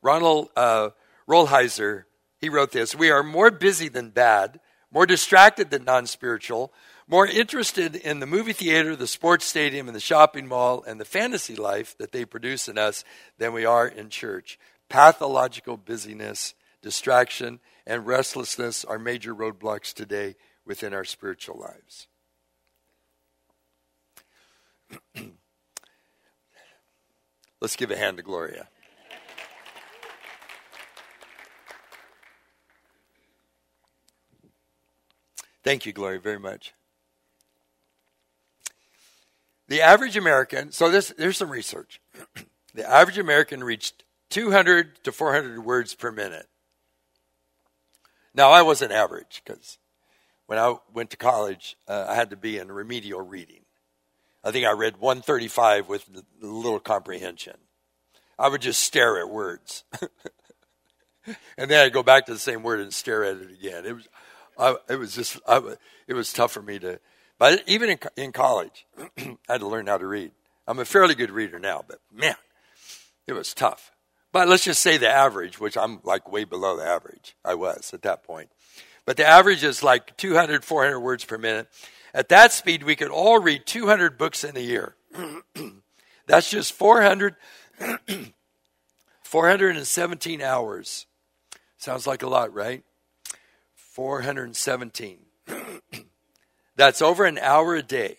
Ronald 0.00 0.50
uh, 0.54 0.90
Rolheiser, 1.28 2.04
he 2.38 2.48
wrote 2.48 2.70
this 2.70 2.94
We 2.94 3.10
are 3.10 3.24
more 3.24 3.50
busy 3.50 3.88
than 3.88 4.10
bad, 4.10 4.60
more 4.92 5.06
distracted 5.06 5.70
than 5.70 5.84
non 5.84 6.06
spiritual, 6.06 6.72
more 7.08 7.26
interested 7.26 7.94
in 7.94 8.18
the 8.20 8.26
movie 8.26 8.52
theater, 8.52 8.96
the 8.96 9.06
sports 9.06 9.44
stadium, 9.44 9.86
and 9.86 9.94
the 9.94 10.00
shopping 10.00 10.48
mall, 10.48 10.82
and 10.86 11.00
the 11.00 11.04
fantasy 11.04 11.54
life 11.54 11.96
that 11.98 12.10
they 12.12 12.24
produce 12.24 12.68
in 12.68 12.78
us 12.78 13.04
than 13.38 13.52
we 13.52 13.64
are 13.64 13.86
in 13.86 14.08
church. 14.08 14.58
Pathological 14.88 15.76
busyness, 15.76 16.54
distraction, 16.82 17.60
and 17.86 18.06
restlessness 18.06 18.84
are 18.84 18.98
major 18.98 19.34
roadblocks 19.34 19.92
today 19.94 20.34
within 20.64 20.92
our 20.92 21.04
spiritual 21.04 21.58
lives. 21.58 22.08
Let's 27.60 27.76
give 27.76 27.90
a 27.90 27.96
hand 27.96 28.16
to 28.16 28.22
Gloria. 28.22 28.68
Thank 35.62 35.86
you, 35.86 35.92
Gloria, 35.92 36.20
very 36.20 36.38
much. 36.38 36.74
The 39.68 39.80
average 39.80 40.16
American, 40.16 40.70
so 40.70 40.90
this, 40.90 41.12
there's 41.18 41.36
some 41.36 41.50
research. 41.50 42.00
the 42.74 42.88
average 42.88 43.18
American 43.18 43.64
reached 43.64 44.04
200 44.30 45.02
to 45.04 45.12
400 45.12 45.64
words 45.64 45.94
per 45.94 46.12
minute. 46.12 46.46
Now, 48.34 48.50
I 48.50 48.62
wasn't 48.62 48.92
average 48.92 49.42
because 49.44 49.78
when 50.46 50.58
I 50.58 50.76
went 50.92 51.10
to 51.10 51.16
college, 51.16 51.76
uh, 51.88 52.06
I 52.08 52.14
had 52.14 52.30
to 52.30 52.36
be 52.36 52.58
in 52.58 52.70
remedial 52.70 53.22
reading. 53.22 53.62
I 54.44 54.52
think 54.52 54.66
I 54.66 54.72
read 54.72 54.98
135 54.98 55.88
with 55.88 56.08
little 56.40 56.78
comprehension. 56.78 57.56
I 58.38 58.48
would 58.48 58.60
just 58.60 58.82
stare 58.82 59.18
at 59.18 59.28
words. 59.28 59.84
and 61.58 61.70
then 61.70 61.84
I'd 61.84 61.92
go 61.92 62.02
back 62.02 62.26
to 62.26 62.32
the 62.32 62.38
same 62.38 62.62
word 62.62 62.80
and 62.80 62.92
stare 62.92 63.24
at 63.24 63.38
it 63.38 63.50
again. 63.50 63.84
It 63.86 63.94
was, 63.94 64.08
I, 64.58 64.76
it 64.88 64.98
was 64.98 65.14
just, 65.14 65.40
I, 65.48 65.76
it 66.06 66.14
was 66.14 66.32
tough 66.32 66.52
for 66.52 66.62
me 66.62 66.78
to, 66.78 67.00
but 67.38 67.62
even 67.66 67.90
in, 67.90 67.98
in 68.16 68.32
college, 68.32 68.86
I 69.18 69.36
had 69.48 69.60
to 69.60 69.66
learn 69.66 69.86
how 69.86 69.98
to 69.98 70.06
read. 70.06 70.32
I'm 70.66 70.78
a 70.78 70.84
fairly 70.84 71.14
good 71.14 71.30
reader 71.30 71.58
now, 71.58 71.84
but 71.86 71.98
man, 72.12 72.34
it 73.26 73.32
was 73.32 73.54
tough. 73.54 73.92
But 74.32 74.48
let's 74.48 74.64
just 74.64 74.82
say 74.82 74.98
the 74.98 75.08
average, 75.08 75.60
which 75.60 75.76
I'm 75.76 76.00
like 76.02 76.30
way 76.30 76.44
below 76.44 76.76
the 76.76 76.84
average. 76.84 77.36
I 77.44 77.54
was 77.54 77.92
at 77.94 78.02
that 78.02 78.22
point. 78.22 78.50
But 79.04 79.16
the 79.16 79.24
average 79.24 79.62
is 79.62 79.82
like 79.82 80.16
200, 80.16 80.64
400 80.64 81.00
words 81.00 81.24
per 81.24 81.38
minute. 81.38 81.68
At 82.12 82.28
that 82.30 82.52
speed, 82.52 82.82
we 82.82 82.96
could 82.96 83.10
all 83.10 83.38
read 83.38 83.66
200 83.66 84.18
books 84.18 84.42
in 84.42 84.56
a 84.56 84.60
year. 84.60 84.96
That's 86.26 86.50
just 86.50 86.72
400, 86.72 87.36
417 89.22 90.42
hours. 90.42 91.06
Sounds 91.78 92.06
like 92.06 92.22
a 92.22 92.28
lot, 92.28 92.52
right? 92.52 92.82
417. 93.74 95.18
That's 96.76 97.00
over 97.00 97.24
an 97.24 97.38
hour 97.38 97.74
a 97.74 97.82
day. 97.82 98.18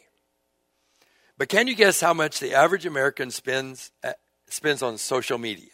But 1.37 1.49
can 1.49 1.67
you 1.67 1.75
guess 1.75 2.01
how 2.01 2.13
much 2.13 2.39
the 2.39 2.53
average 2.53 2.85
American 2.85 3.29
spends, 3.29 3.91
uh, 4.03 4.13
spends 4.47 4.81
on 4.81 4.97
social 4.97 5.37
media? 5.37 5.69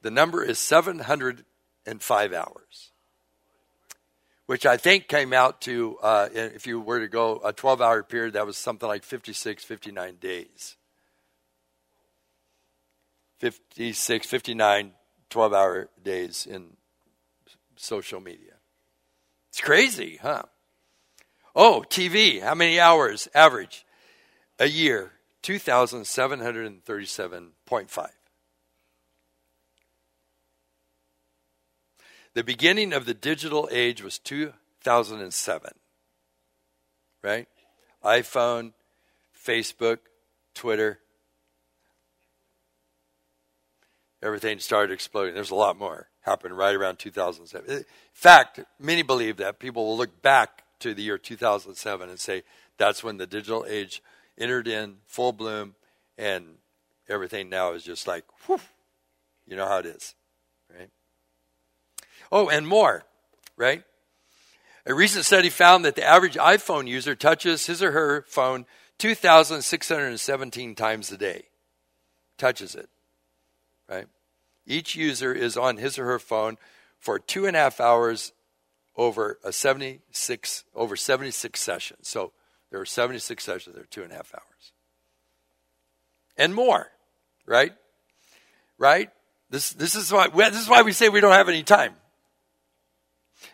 The 0.00 0.10
number 0.10 0.42
is 0.42 0.58
705 0.58 2.32
hours, 2.32 2.90
which 4.46 4.64
I 4.64 4.78
think 4.78 5.08
came 5.08 5.34
out 5.34 5.60
to, 5.62 5.98
uh, 6.02 6.28
if 6.32 6.66
you 6.66 6.80
were 6.80 7.00
to 7.00 7.08
go 7.08 7.40
a 7.44 7.52
12 7.52 7.82
hour 7.82 8.02
period, 8.02 8.34
that 8.34 8.46
was 8.46 8.56
something 8.56 8.88
like 8.88 9.04
56, 9.04 9.62
59 9.64 10.16
days. 10.16 10.76
56, 13.40 14.26
59, 14.26 14.92
12 15.28 15.52
hour 15.52 15.90
days 16.02 16.46
in 16.46 16.76
social 17.76 18.20
media. 18.20 18.54
It's 19.50 19.60
crazy, 19.60 20.18
huh? 20.22 20.44
Oh, 21.54 21.84
TV. 21.88 22.42
How 22.42 22.54
many 22.54 22.78
hours 22.80 23.28
average? 23.34 23.86
A 24.58 24.66
year, 24.66 25.12
2,737.5. 25.42 28.08
The 32.34 32.44
beginning 32.44 32.92
of 32.92 33.06
the 33.06 33.14
digital 33.14 33.68
age 33.70 34.02
was 34.02 34.18
2007, 34.18 35.70
right? 37.22 37.46
iPhone, 38.04 38.72
Facebook, 39.34 39.98
Twitter. 40.54 40.98
Everything 44.20 44.58
started 44.58 44.92
exploding. 44.92 45.34
There's 45.34 45.52
a 45.52 45.54
lot 45.54 45.78
more 45.78 46.08
happened 46.22 46.58
right 46.58 46.74
around 46.74 46.98
2007. 46.98 47.70
In 47.70 47.84
fact, 48.12 48.58
many 48.80 49.02
believe 49.02 49.36
that 49.36 49.60
people 49.60 49.86
will 49.86 49.96
look 49.96 50.20
back 50.22 50.63
to 50.84 50.92
the 50.92 51.02
year 51.02 51.16
2007 51.16 52.10
and 52.10 52.20
say 52.20 52.42
that's 52.76 53.02
when 53.02 53.16
the 53.16 53.26
digital 53.26 53.64
age 53.66 54.02
entered 54.36 54.68
in 54.68 54.98
full 55.06 55.32
bloom 55.32 55.74
and 56.18 56.56
everything 57.08 57.48
now 57.48 57.72
is 57.72 57.82
just 57.82 58.06
like, 58.06 58.24
whew, 58.46 58.60
you 59.46 59.56
know 59.56 59.66
how 59.66 59.78
it 59.78 59.86
is, 59.86 60.14
right? 60.70 60.90
Oh, 62.30 62.50
and 62.50 62.68
more, 62.68 63.04
right? 63.56 63.82
A 64.84 64.92
recent 64.92 65.24
study 65.24 65.48
found 65.48 65.86
that 65.86 65.96
the 65.96 66.04
average 66.04 66.34
iPhone 66.34 66.86
user 66.86 67.14
touches 67.14 67.64
his 67.64 67.82
or 67.82 67.92
her 67.92 68.26
phone 68.28 68.66
2,617 68.98 70.74
times 70.74 71.10
a 71.10 71.16
day. 71.16 71.44
Touches 72.36 72.74
it, 72.74 72.90
right? 73.88 74.06
Each 74.66 74.94
user 74.94 75.32
is 75.32 75.56
on 75.56 75.78
his 75.78 75.98
or 75.98 76.04
her 76.04 76.18
phone 76.18 76.58
for 76.98 77.18
two 77.18 77.46
and 77.46 77.56
a 77.56 77.60
half 77.60 77.80
hours 77.80 78.32
over 78.96 79.38
a 79.44 79.52
76 79.52 80.64
over 80.74 80.96
76 80.96 81.60
sessions. 81.60 82.08
So 82.08 82.32
there 82.70 82.80
are 82.80 82.86
76 82.86 83.42
sessions, 83.42 83.74
there 83.74 83.84
are 83.84 83.88
two 83.88 84.02
and 84.02 84.12
a 84.12 84.16
half 84.16 84.34
hours. 84.34 84.72
And 86.36 86.54
more, 86.54 86.88
right? 87.46 87.72
Right? 88.78 89.10
This, 89.50 89.70
this, 89.70 89.94
is 89.94 90.10
why, 90.10 90.28
this 90.28 90.60
is 90.60 90.68
why 90.68 90.82
we 90.82 90.92
say 90.92 91.08
we 91.08 91.20
don't 91.20 91.32
have 91.32 91.48
any 91.48 91.62
time. 91.62 91.94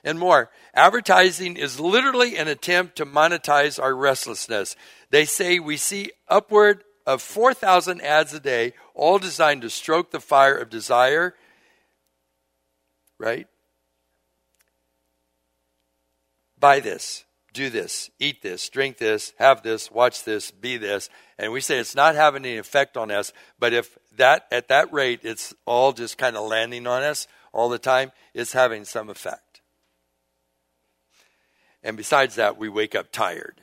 And 0.04 0.18
more. 0.18 0.50
Advertising 0.72 1.56
is 1.56 1.80
literally 1.80 2.36
an 2.36 2.48
attempt 2.48 2.96
to 2.96 3.06
monetize 3.06 3.82
our 3.82 3.94
restlessness. 3.94 4.76
They 5.10 5.24
say 5.24 5.58
we 5.58 5.76
see 5.76 6.12
upward 6.28 6.84
of 7.06 7.20
4,000 7.20 8.00
ads 8.00 8.32
a 8.32 8.40
day, 8.40 8.72
all 8.94 9.18
designed 9.18 9.62
to 9.62 9.70
stroke 9.70 10.10
the 10.10 10.20
fire 10.20 10.56
of 10.56 10.70
desire, 10.70 11.34
right? 13.18 13.48
Buy 16.60 16.80
this, 16.80 17.24
do 17.52 17.70
this, 17.70 18.10
eat 18.18 18.42
this, 18.42 18.68
drink 18.68 18.98
this, 18.98 19.32
have 19.38 19.62
this, 19.62 19.90
watch 19.90 20.24
this, 20.24 20.50
be 20.50 20.76
this. 20.76 21.08
And 21.38 21.52
we 21.52 21.60
say 21.62 21.78
it's 21.78 21.96
not 21.96 22.14
having 22.14 22.44
any 22.44 22.58
effect 22.58 22.96
on 22.96 23.10
us, 23.10 23.32
but 23.58 23.72
if 23.72 23.98
that 24.16 24.46
at 24.52 24.68
that 24.68 24.92
rate 24.92 25.20
it's 25.22 25.54
all 25.64 25.92
just 25.92 26.18
kind 26.18 26.36
of 26.36 26.46
landing 26.46 26.86
on 26.86 27.02
us 27.02 27.26
all 27.52 27.70
the 27.70 27.78
time, 27.78 28.12
it's 28.34 28.52
having 28.52 28.84
some 28.84 29.08
effect. 29.08 29.62
And 31.82 31.96
besides 31.96 32.34
that, 32.34 32.58
we 32.58 32.68
wake 32.68 32.94
up 32.94 33.10
tired. 33.10 33.62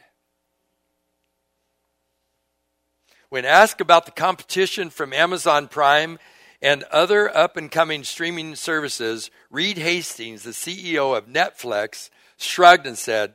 When 3.30 3.46
asked 3.46 3.82
about 3.82 4.06
the 4.06 4.12
competition 4.12 4.90
from 4.90 5.14
Amazon 5.14 5.68
Prime 5.68 6.18
and 6.62 6.84
other 6.84 7.36
up 7.36 7.58
and 7.58 7.70
coming 7.70 8.04
streaming 8.04 8.56
services, 8.56 9.30
Reed 9.52 9.78
Hastings, 9.78 10.44
the 10.44 10.52
CEO 10.52 11.16
of 11.16 11.28
Netflix, 11.28 12.10
shrugged 12.38 12.86
and 12.86 12.98
said, 12.98 13.34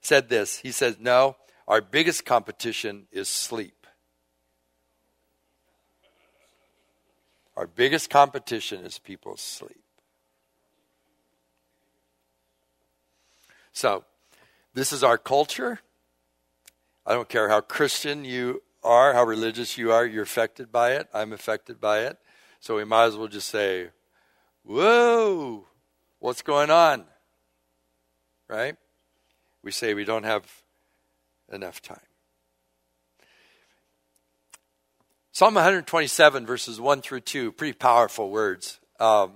said 0.00 0.28
this. 0.28 0.58
He 0.58 0.72
said, 0.72 1.00
No, 1.00 1.36
our 1.66 1.80
biggest 1.80 2.24
competition 2.24 3.06
is 3.10 3.28
sleep. 3.28 3.86
Our 7.56 7.66
biggest 7.66 8.10
competition 8.10 8.84
is 8.84 8.98
people's 8.98 9.40
sleep. 9.40 9.84
So, 13.72 14.04
this 14.74 14.92
is 14.92 15.04
our 15.04 15.18
culture. 15.18 15.80
I 17.06 17.12
don't 17.12 17.28
care 17.28 17.48
how 17.48 17.60
Christian 17.60 18.24
you 18.24 18.62
are, 18.82 19.14
how 19.14 19.24
religious 19.24 19.78
you 19.78 19.92
are, 19.92 20.04
you're 20.04 20.22
affected 20.22 20.70
by 20.70 20.92
it. 20.92 21.08
I'm 21.14 21.32
affected 21.32 21.80
by 21.80 22.00
it. 22.00 22.18
So 22.60 22.76
we 22.76 22.84
might 22.84 23.04
as 23.04 23.16
well 23.16 23.28
just 23.28 23.48
say, 23.48 23.90
Whoa, 24.64 25.66
what's 26.18 26.42
going 26.42 26.70
on? 26.70 27.04
Right? 28.48 28.76
We 29.62 29.70
say 29.70 29.94
we 29.94 30.04
don't 30.04 30.24
have 30.24 30.44
enough 31.52 31.80
time. 31.80 31.98
Psalm 35.32 35.54
127, 35.54 36.46
verses 36.46 36.80
1 36.80 37.02
through 37.02 37.20
2, 37.20 37.52
pretty 37.52 37.72
powerful 37.72 38.30
words. 38.30 38.78
Um, 39.00 39.32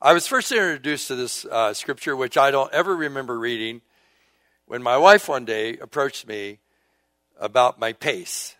I 0.00 0.12
was 0.12 0.26
first 0.26 0.52
introduced 0.52 1.08
to 1.08 1.16
this 1.16 1.44
uh, 1.46 1.74
scripture, 1.74 2.14
which 2.14 2.36
I 2.36 2.50
don't 2.50 2.72
ever 2.72 2.94
remember 2.94 3.38
reading, 3.38 3.80
when 4.66 4.82
my 4.82 4.96
wife 4.96 5.28
one 5.28 5.44
day 5.44 5.76
approached 5.78 6.28
me 6.28 6.58
about 7.40 7.80
my 7.80 7.94
pace. 7.94 8.54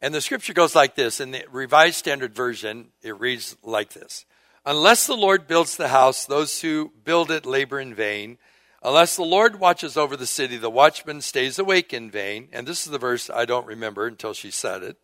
And 0.00 0.14
the 0.14 0.20
scripture 0.20 0.54
goes 0.54 0.74
like 0.74 0.94
this 0.94 1.20
in 1.20 1.32
the 1.32 1.44
Revised 1.50 1.96
Standard 1.96 2.34
Version, 2.34 2.88
it 3.02 3.18
reads 3.18 3.56
like 3.62 3.92
this 3.92 4.24
Unless 4.68 5.06
the 5.06 5.16
Lord 5.16 5.46
builds 5.46 5.78
the 5.78 5.88
house, 5.88 6.26
those 6.26 6.60
who 6.60 6.92
build 7.02 7.30
it 7.30 7.46
labor 7.46 7.80
in 7.80 7.94
vain. 7.94 8.36
Unless 8.82 9.16
the 9.16 9.22
Lord 9.22 9.58
watches 9.58 9.96
over 9.96 10.14
the 10.14 10.26
city, 10.26 10.58
the 10.58 10.68
watchman 10.68 11.22
stays 11.22 11.58
awake 11.58 11.94
in 11.94 12.10
vain. 12.10 12.50
And 12.52 12.66
this 12.66 12.84
is 12.84 12.92
the 12.92 12.98
verse 12.98 13.30
I 13.30 13.46
don't 13.46 13.66
remember 13.66 14.06
until 14.06 14.34
she 14.34 14.50
said 14.50 14.82
it. 14.82 14.98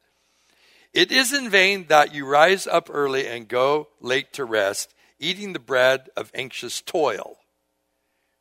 It 0.93 1.11
is 1.11 1.33
in 1.33 1.49
vain 1.49 1.87
that 1.89 2.15
you 2.15 2.27
rise 2.27 2.67
up 2.67 2.91
early 2.93 3.27
and 3.27 3.49
go 3.49 3.89
late 4.03 4.35
to 4.35 4.45
rest, 4.45 4.95
eating 5.19 5.55
the 5.55 5.59
bread 5.59 6.11
of 6.15 6.31
anxious 6.35 6.83
toil, 6.83 7.39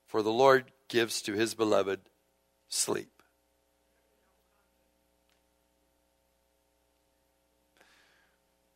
for 0.06 0.24
the 0.24 0.30
Lord 0.30 0.74
gives 0.90 1.22
to 1.22 1.36
his 1.36 1.54
beloved 1.54 2.02
sleep. 2.68 3.24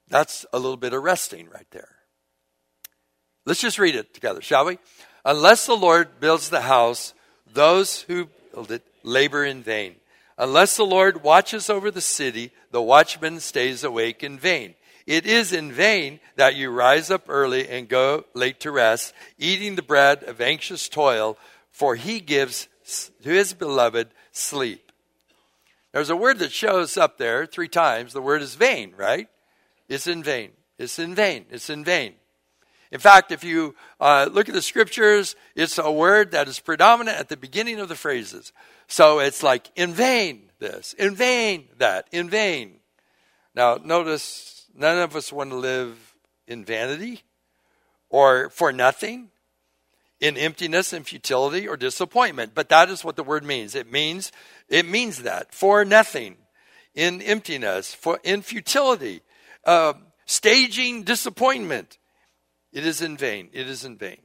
That's 0.08 0.46
a 0.54 0.60
little 0.60 0.78
bit 0.78 0.94
of 0.94 1.04
resting 1.04 1.50
right 1.50 1.68
there. 1.72 1.97
Let's 3.48 3.62
just 3.62 3.80
read 3.80 3.96
it 3.96 4.14
together, 4.14 4.42
shall 4.42 4.66
we? 4.66 4.78
Unless 5.24 5.68
the 5.68 5.78
Lord 5.78 6.20
builds 6.20 6.50
the 6.50 6.60
house, 6.60 7.14
those 7.54 8.02
who 8.02 8.28
build 8.52 8.72
it 8.72 8.84
labor 9.04 9.46
in 9.46 9.64
vain. 9.64 9.96
Unless 10.38 10.76
the 10.76 10.86
Lord 10.86 11.24
watches 11.24 11.70
over 11.70 11.90
the 11.90 12.02
city, 12.02 12.52
the 12.72 12.82
watchman 12.82 13.40
stays 13.40 13.86
awake 13.86 14.22
in 14.22 14.38
vain. 14.38 14.76
It 15.06 15.26
is 15.26 15.54
in 15.54 15.72
vain 15.72 16.20
that 16.36 16.58
you 16.58 16.72
rise 16.72 17.10
up 17.10 17.24
early 17.30 17.70
and 17.70 17.88
go 17.88 18.26
late 18.34 18.60
to 18.60 18.72
rest, 18.72 19.14
eating 19.40 19.76
the 19.76 19.82
bread 19.82 20.24
of 20.24 20.42
anxious 20.42 20.90
toil, 20.90 21.38
for 21.72 21.96
he 21.96 22.20
gives 22.20 22.68
to 23.24 23.30
his 23.30 23.54
beloved 23.54 24.10
sleep. 24.34 24.92
There's 25.94 26.10
a 26.10 26.18
word 26.18 26.40
that 26.40 26.52
shows 26.52 26.98
up 26.98 27.18
there 27.18 27.46
three 27.46 27.70
times. 27.70 28.12
The 28.12 28.22
word 28.22 28.42
is 28.42 28.56
vain, 28.56 28.94
right? 28.98 29.30
It's 29.88 30.06
in 30.06 30.22
vain. 30.22 30.52
It's 30.78 31.00
in 31.00 31.16
vain. 31.16 31.46
It's 31.50 31.70
in 31.70 31.86
vain. 31.86 32.16
In 32.92 33.00
fact, 33.00 33.32
if 33.32 33.44
you 33.44 33.76
uh, 34.00 34.30
look 34.32 34.48
at 34.48 34.56
the 34.56 34.62
scriptures, 34.62 35.36
it's 35.56 35.78
a 35.78 35.92
word 35.92 36.32
that 36.32 36.48
is 36.48 36.60
predominant 36.60 37.18
at 37.20 37.30
the 37.30 37.38
beginning 37.38 37.80
of 37.80 37.90
the 37.90 37.96
phrases. 37.96 38.54
So 38.88 39.20
it's 39.20 39.44
like, 39.44 39.70
in 39.76 39.94
vain 39.94 40.50
this, 40.60 40.94
in 40.94 41.16
vain 41.16 41.68
that, 41.78 42.08
in 42.12 42.30
vain. 42.30 42.80
Now, 43.54 43.78
notice 43.84 44.66
none 44.76 45.00
of 45.00 45.16
us 45.16 45.34
want 45.34 45.50
to 45.50 45.58
live 45.58 46.16
in 46.48 46.64
vanity 46.64 47.24
or 48.10 48.50
for 48.50 48.72
nothing, 48.72 49.30
in 50.20 50.38
emptiness 50.38 50.94
and 50.94 51.06
futility 51.06 51.68
or 51.68 51.78
disappointment. 51.78 52.54
But 52.56 52.70
that 52.70 52.90
is 52.90 53.04
what 53.04 53.16
the 53.16 53.24
word 53.24 53.44
means. 53.44 53.76
It 53.76 53.92
means 53.92 54.32
it 54.68 54.86
means 54.86 55.24
that 55.24 55.54
for 55.54 55.86
nothing, 55.86 56.38
in 56.96 57.22
emptiness, 57.22 57.94
for 57.94 58.20
in 58.24 58.42
futility, 58.42 59.22
uh, 59.64 59.94
staging 60.26 61.04
disappointment. 61.04 61.98
It 62.72 62.86
is 62.86 63.02
in 63.02 63.18
vain. 63.18 63.50
It 63.54 63.68
is 63.68 63.86
in 63.86 63.98
vain. 63.98 64.22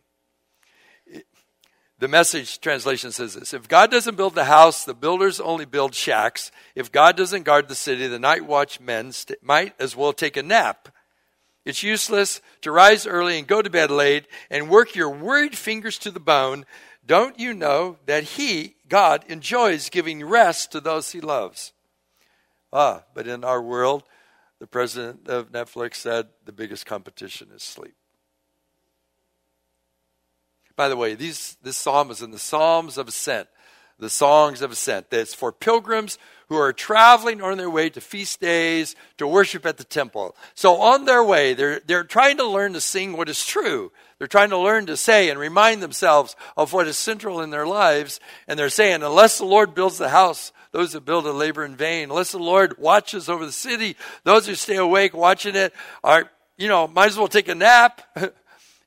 the 1.98 2.08
message 2.08 2.60
translation 2.60 3.12
says 3.12 3.34
this 3.34 3.54
If 3.54 3.68
God 3.68 3.90
doesn't 3.90 4.16
build 4.16 4.34
the 4.34 4.44
house, 4.44 4.84
the 4.84 4.94
builders 4.94 5.40
only 5.40 5.64
build 5.64 5.94
shacks. 5.94 6.50
If 6.74 6.90
God 6.90 7.16
doesn't 7.16 7.44
guard 7.44 7.68
the 7.68 7.74
city, 7.74 8.06
the 8.06 8.18
night 8.18 8.44
watchmen 8.46 9.12
st- 9.12 9.42
might 9.42 9.74
as 9.80 9.96
well 9.96 10.12
take 10.12 10.36
a 10.36 10.42
nap. 10.42 10.88
It's 11.64 11.84
useless 11.84 12.40
to 12.62 12.72
rise 12.72 13.06
early 13.06 13.38
and 13.38 13.46
go 13.46 13.62
to 13.62 13.70
bed 13.70 13.90
late 13.90 14.26
and 14.50 14.68
work 14.68 14.96
your 14.96 15.10
worried 15.10 15.56
fingers 15.56 15.96
to 15.98 16.10
the 16.10 16.20
bone. 16.20 16.66
Don't 17.06 17.38
you 17.38 17.54
know 17.54 17.98
that 18.06 18.24
He, 18.24 18.76
God, 18.88 19.24
enjoys 19.28 19.88
giving 19.88 20.24
rest 20.24 20.72
to 20.72 20.80
those 20.80 21.12
He 21.12 21.20
loves? 21.20 21.72
Ah, 22.72 23.04
but 23.14 23.28
in 23.28 23.44
our 23.44 23.62
world, 23.62 24.02
the 24.58 24.66
president 24.66 25.28
of 25.28 25.52
Netflix 25.52 25.96
said 25.96 26.28
the 26.44 26.52
biggest 26.52 26.86
competition 26.86 27.48
is 27.54 27.62
sleep. 27.62 27.94
By 30.76 30.88
the 30.88 30.96
way, 30.96 31.14
these, 31.14 31.56
this 31.62 31.76
psalm 31.76 32.10
is 32.10 32.22
in 32.22 32.30
the 32.30 32.38
Psalms 32.38 32.98
of 32.98 33.08
Ascent, 33.08 33.48
the 33.98 34.10
Songs 34.10 34.62
of 34.62 34.70
Ascent. 34.70 35.10
That's 35.10 35.34
for 35.34 35.52
pilgrims 35.52 36.18
who 36.48 36.56
are 36.56 36.72
traveling 36.72 37.40
on 37.40 37.56
their 37.56 37.70
way 37.70 37.88
to 37.90 38.00
feast 38.00 38.40
days 38.40 38.94
to 39.16 39.26
worship 39.26 39.64
at 39.64 39.78
the 39.78 39.84
temple. 39.84 40.36
So 40.54 40.80
on 40.80 41.04
their 41.04 41.24
way, 41.24 41.54
they're, 41.54 41.80
they're 41.86 42.04
trying 42.04 42.36
to 42.36 42.46
learn 42.46 42.74
to 42.74 42.80
sing 42.80 43.16
what 43.16 43.28
is 43.28 43.44
true. 43.44 43.90
They're 44.18 44.26
trying 44.26 44.50
to 44.50 44.58
learn 44.58 44.86
to 44.86 44.96
say 44.96 45.30
and 45.30 45.38
remind 45.38 45.82
themselves 45.82 46.36
of 46.56 46.72
what 46.72 46.86
is 46.86 46.96
central 46.96 47.40
in 47.40 47.50
their 47.50 47.66
lives. 47.66 48.20
And 48.46 48.58
they're 48.58 48.68
saying, 48.68 49.02
unless 49.02 49.38
the 49.38 49.46
Lord 49.46 49.74
builds 49.74 49.98
the 49.98 50.10
house, 50.10 50.52
those 50.72 50.92
that 50.92 51.04
build 51.04 51.26
it 51.26 51.32
labor 51.32 51.64
in 51.64 51.76
vain. 51.76 52.10
Unless 52.10 52.32
the 52.32 52.38
Lord 52.38 52.78
watches 52.78 53.28
over 53.28 53.46
the 53.46 53.52
city, 53.52 53.96
those 54.24 54.46
who 54.46 54.54
stay 54.54 54.76
awake 54.76 55.14
watching 55.14 55.54
it 55.54 55.72
are, 56.02 56.30
you 56.56 56.68
know, 56.68 56.88
might 56.88 57.06
as 57.06 57.18
well 57.18 57.28
take 57.28 57.48
a 57.48 57.54
nap 57.54 58.02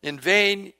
in 0.03 0.19
vain. 0.19 0.73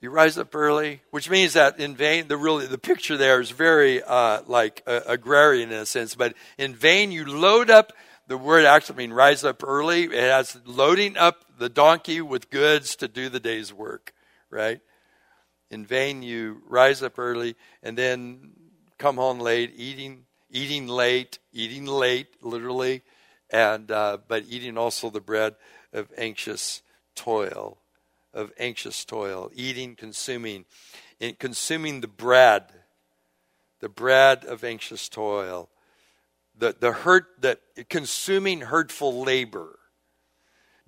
You 0.00 0.10
rise 0.10 0.36
up 0.36 0.54
early, 0.54 1.00
which 1.10 1.30
means 1.30 1.54
that 1.54 1.80
in 1.80 1.96
vain, 1.96 2.28
the 2.28 2.36
really 2.36 2.66
the 2.66 2.78
picture 2.78 3.16
there 3.16 3.40
is 3.40 3.50
very 3.50 4.02
uh, 4.02 4.42
like 4.46 4.82
uh, 4.86 5.00
agrarian 5.06 5.72
in 5.72 5.78
a 5.78 5.86
sense. 5.86 6.14
But 6.14 6.34
in 6.58 6.74
vain, 6.74 7.12
you 7.12 7.24
load 7.24 7.70
up. 7.70 7.92
The 8.28 8.36
word 8.36 8.64
actually 8.64 8.96
means 8.96 9.12
rise 9.12 9.44
up 9.44 9.62
early. 9.64 10.04
It 10.04 10.12
has 10.12 10.58
loading 10.64 11.16
up 11.16 11.44
the 11.58 11.68
donkey 11.68 12.20
with 12.20 12.50
goods 12.50 12.96
to 12.96 13.08
do 13.08 13.28
the 13.28 13.40
day's 13.40 13.72
work, 13.72 14.12
right? 14.50 14.80
In 15.70 15.86
vain, 15.86 16.22
you 16.22 16.62
rise 16.68 17.02
up 17.02 17.18
early 17.18 17.56
and 17.82 17.96
then 17.96 18.52
come 18.98 19.16
home 19.16 19.40
late, 19.40 19.72
eating 19.76 20.24
eating 20.50 20.88
late, 20.88 21.38
eating 21.52 21.86
late, 21.86 22.28
literally, 22.42 23.02
and 23.50 23.90
uh, 23.90 24.18
but 24.28 24.44
eating 24.48 24.76
also 24.76 25.10
the 25.10 25.20
bread 25.20 25.54
of 25.92 26.12
anxious 26.16 26.82
toil, 27.14 27.78
of 28.36 28.52
anxious 28.58 29.04
toil, 29.04 29.50
eating, 29.54 29.96
consuming, 29.96 30.66
and 31.20 31.38
consuming 31.38 32.02
the 32.02 32.08
bread, 32.08 32.64
the 33.80 33.88
bread 33.88 34.44
of 34.44 34.62
anxious 34.62 35.08
toil, 35.08 35.70
the 36.56 36.76
the 36.78 36.92
hurt 36.92 37.26
that 37.40 37.60
consuming 37.88 38.60
hurtful 38.60 39.24
labor, 39.24 39.78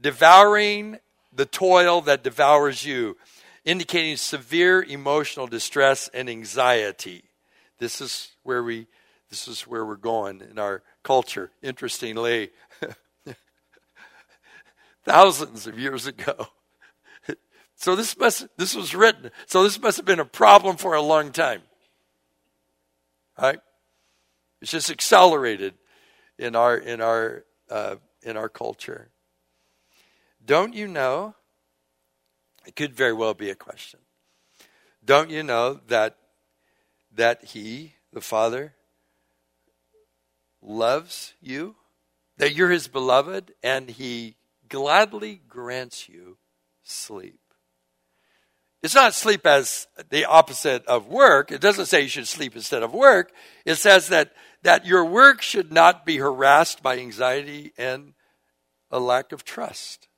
devouring 0.00 0.98
the 1.32 1.46
toil 1.46 2.00
that 2.02 2.22
devours 2.22 2.84
you, 2.84 3.16
indicating 3.64 4.16
severe 4.16 4.82
emotional 4.82 5.46
distress 5.46 6.08
and 6.14 6.28
anxiety. 6.28 7.24
This 7.78 8.00
is 8.00 8.32
where 8.42 8.62
we 8.62 8.86
this 9.30 9.48
is 9.48 9.62
where 9.62 9.84
we're 9.84 9.96
going 9.96 10.42
in 10.42 10.58
our 10.58 10.82
culture. 11.02 11.50
Interestingly, 11.62 12.50
thousands 15.04 15.66
of 15.66 15.78
years 15.78 16.06
ago. 16.06 16.48
So 17.78 17.94
this 17.94 18.18
must 18.18 18.48
this 18.56 18.74
was 18.74 18.92
written. 18.92 19.30
So 19.46 19.62
this 19.62 19.80
must 19.80 19.98
have 19.98 20.04
been 20.04 20.18
a 20.18 20.24
problem 20.24 20.76
for 20.76 20.94
a 20.94 21.00
long 21.00 21.30
time. 21.30 21.62
Right? 23.40 23.60
It's 24.60 24.72
just 24.72 24.90
accelerated 24.90 25.74
in 26.38 26.56
our 26.56 26.76
in 26.76 27.00
our 27.00 27.44
uh, 27.70 27.96
in 28.24 28.36
our 28.36 28.48
culture. 28.48 29.10
Don't 30.44 30.74
you 30.74 30.88
know? 30.88 31.36
It 32.66 32.74
could 32.74 32.94
very 32.94 33.12
well 33.12 33.32
be 33.32 33.48
a 33.48 33.54
question. 33.54 34.00
Don't 35.04 35.30
you 35.30 35.44
know 35.44 35.80
that 35.86 36.16
that 37.14 37.44
He, 37.44 37.94
the 38.12 38.20
Father, 38.20 38.74
loves 40.60 41.34
you, 41.40 41.76
that 42.38 42.56
you're 42.56 42.70
His 42.70 42.88
beloved, 42.88 43.54
and 43.62 43.88
He 43.88 44.34
gladly 44.68 45.40
grants 45.48 46.08
you 46.08 46.38
sleep. 46.82 47.38
It's 48.82 48.94
not 48.94 49.14
sleep 49.14 49.44
as 49.46 49.88
the 50.10 50.24
opposite 50.26 50.86
of 50.86 51.08
work. 51.08 51.50
It 51.50 51.60
doesn't 51.60 51.86
say 51.86 52.02
you 52.02 52.08
should 52.08 52.28
sleep 52.28 52.54
instead 52.54 52.82
of 52.82 52.94
work. 52.94 53.32
It 53.64 53.74
says 53.74 54.08
that, 54.08 54.32
that 54.62 54.86
your 54.86 55.04
work 55.04 55.42
should 55.42 55.72
not 55.72 56.06
be 56.06 56.18
harassed 56.18 56.82
by 56.82 56.98
anxiety 56.98 57.72
and 57.76 58.12
a 58.90 59.00
lack 59.00 59.32
of 59.32 59.44
trust. 59.44 60.08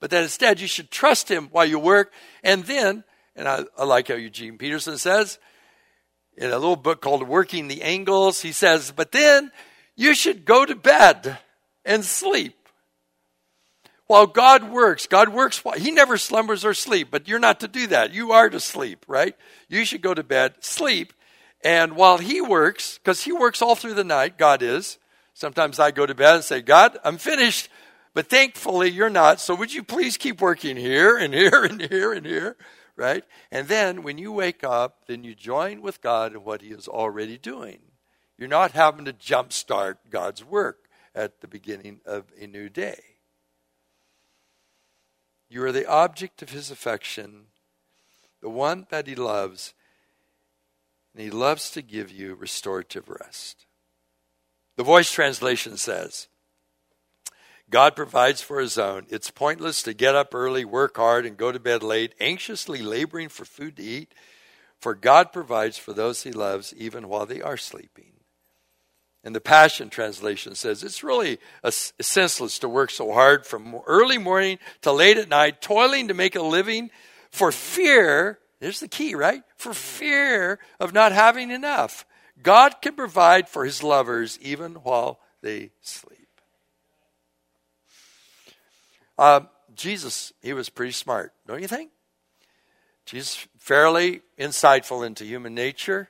But 0.00 0.10
that 0.10 0.22
instead 0.22 0.60
you 0.60 0.66
should 0.66 0.90
trust 0.90 1.30
Him 1.30 1.48
while 1.50 1.64
you 1.64 1.78
work. 1.78 2.12
And 2.42 2.64
then, 2.64 3.04
and 3.34 3.48
I, 3.48 3.64
I 3.78 3.84
like 3.84 4.08
how 4.08 4.14
Eugene 4.14 4.58
Peterson 4.58 4.98
says, 4.98 5.38
in 6.36 6.50
a 6.50 6.58
little 6.58 6.76
book 6.76 7.00
called 7.00 7.26
Working 7.26 7.68
the 7.68 7.82
Angles, 7.82 8.40
he 8.42 8.52
says, 8.52 8.92
but 8.94 9.12
then 9.12 9.50
you 9.96 10.14
should 10.14 10.44
go 10.44 10.64
to 10.64 10.74
bed 10.74 11.38
and 11.84 12.04
sleep. 12.04 12.61
While 14.12 14.26
God 14.26 14.70
works, 14.70 15.06
God 15.06 15.30
works, 15.30 15.62
He 15.78 15.90
never 15.90 16.18
slumbers 16.18 16.66
or 16.66 16.74
sleep, 16.74 17.08
but 17.10 17.28
you're 17.28 17.38
not 17.38 17.60
to 17.60 17.66
do 17.66 17.86
that. 17.86 18.12
You 18.12 18.32
are 18.32 18.50
to 18.50 18.60
sleep, 18.60 19.06
right? 19.08 19.34
You 19.70 19.86
should 19.86 20.02
go 20.02 20.12
to 20.12 20.22
bed, 20.22 20.56
sleep, 20.60 21.14
and 21.64 21.96
while 21.96 22.18
He 22.18 22.42
works, 22.42 22.98
because 22.98 23.22
He 23.22 23.32
works 23.32 23.62
all 23.62 23.74
through 23.74 23.94
the 23.94 24.04
night, 24.04 24.36
God 24.36 24.60
is, 24.60 24.98
sometimes 25.32 25.78
I 25.78 25.92
go 25.92 26.04
to 26.04 26.14
bed 26.14 26.34
and 26.34 26.44
say, 26.44 26.60
God, 26.60 26.98
I'm 27.02 27.16
finished, 27.16 27.70
but 28.12 28.28
thankfully 28.28 28.90
you're 28.90 29.08
not, 29.08 29.40
so 29.40 29.54
would 29.54 29.72
you 29.72 29.82
please 29.82 30.18
keep 30.18 30.42
working 30.42 30.76
here 30.76 31.16
and 31.16 31.32
here 31.32 31.64
and 31.64 31.80
here 31.80 32.12
and 32.12 32.26
here, 32.26 32.58
right? 32.96 33.24
And 33.50 33.66
then 33.66 34.02
when 34.02 34.18
you 34.18 34.30
wake 34.30 34.62
up, 34.62 35.06
then 35.06 35.24
you 35.24 35.34
join 35.34 35.80
with 35.80 36.02
God 36.02 36.34
in 36.34 36.44
what 36.44 36.60
He 36.60 36.68
is 36.68 36.86
already 36.86 37.38
doing. 37.38 37.78
You're 38.36 38.48
not 38.48 38.72
having 38.72 39.06
to 39.06 39.14
jumpstart 39.14 39.96
God's 40.10 40.44
work 40.44 40.80
at 41.14 41.40
the 41.40 41.48
beginning 41.48 42.02
of 42.04 42.24
a 42.38 42.46
new 42.46 42.68
day. 42.68 43.00
You 45.52 45.62
are 45.64 45.72
the 45.72 45.86
object 45.86 46.40
of 46.40 46.48
His 46.48 46.70
affection, 46.70 47.48
the 48.40 48.48
one 48.48 48.86
that 48.88 49.06
He 49.06 49.14
loves, 49.14 49.74
and 51.12 51.22
He 51.22 51.30
loves 51.30 51.70
to 51.72 51.82
give 51.82 52.10
you 52.10 52.34
restorative 52.34 53.06
rest. 53.10 53.66
The 54.76 54.82
voice 54.82 55.12
translation 55.12 55.76
says, 55.76 56.28
God 57.68 57.94
provides 57.94 58.40
for 58.40 58.60
his 58.60 58.78
own. 58.78 59.04
It's 59.10 59.30
pointless 59.30 59.82
to 59.82 59.92
get 59.92 60.14
up 60.14 60.34
early, 60.34 60.64
work 60.64 60.96
hard, 60.96 61.26
and 61.26 61.36
go 61.36 61.52
to 61.52 61.60
bed 61.60 61.82
late, 61.82 62.14
anxiously 62.18 62.80
laboring 62.80 63.28
for 63.28 63.44
food 63.44 63.76
to 63.76 63.82
eat, 63.82 64.14
for 64.80 64.94
God 64.94 65.34
provides 65.34 65.76
for 65.76 65.92
those 65.92 66.22
he 66.22 66.32
loves 66.32 66.72
even 66.78 67.08
while 67.08 67.26
they 67.26 67.42
are 67.42 67.58
sleeping. 67.58 68.12
And 69.24 69.36
the 69.36 69.40
Passion 69.40 69.88
Translation 69.88 70.56
says 70.56 70.82
it's 70.82 71.04
really 71.04 71.38
senseless 72.00 72.58
to 72.58 72.68
work 72.68 72.90
so 72.90 73.12
hard 73.12 73.46
from 73.46 73.76
early 73.86 74.18
morning 74.18 74.58
to 74.80 74.90
late 74.90 75.16
at 75.16 75.28
night, 75.28 75.62
toiling 75.62 76.08
to 76.08 76.14
make 76.14 76.34
a 76.34 76.42
living 76.42 76.90
for 77.30 77.52
fear. 77.52 78.40
There's 78.58 78.80
the 78.80 78.88
key, 78.88 79.14
right? 79.14 79.42
For 79.56 79.74
fear 79.74 80.58
of 80.80 80.92
not 80.92 81.12
having 81.12 81.50
enough. 81.50 82.04
God 82.42 82.80
can 82.82 82.94
provide 82.94 83.48
for 83.48 83.64
his 83.64 83.82
lovers 83.82 84.38
even 84.40 84.74
while 84.74 85.20
they 85.40 85.70
sleep. 85.80 86.18
Uh, 89.16 89.42
Jesus, 89.74 90.32
he 90.42 90.52
was 90.52 90.68
pretty 90.68 90.92
smart, 90.92 91.32
don't 91.46 91.62
you 91.62 91.68
think? 91.68 91.90
Jesus, 93.06 93.46
fairly 93.58 94.22
insightful 94.38 95.06
into 95.06 95.24
human 95.24 95.54
nature. 95.54 96.08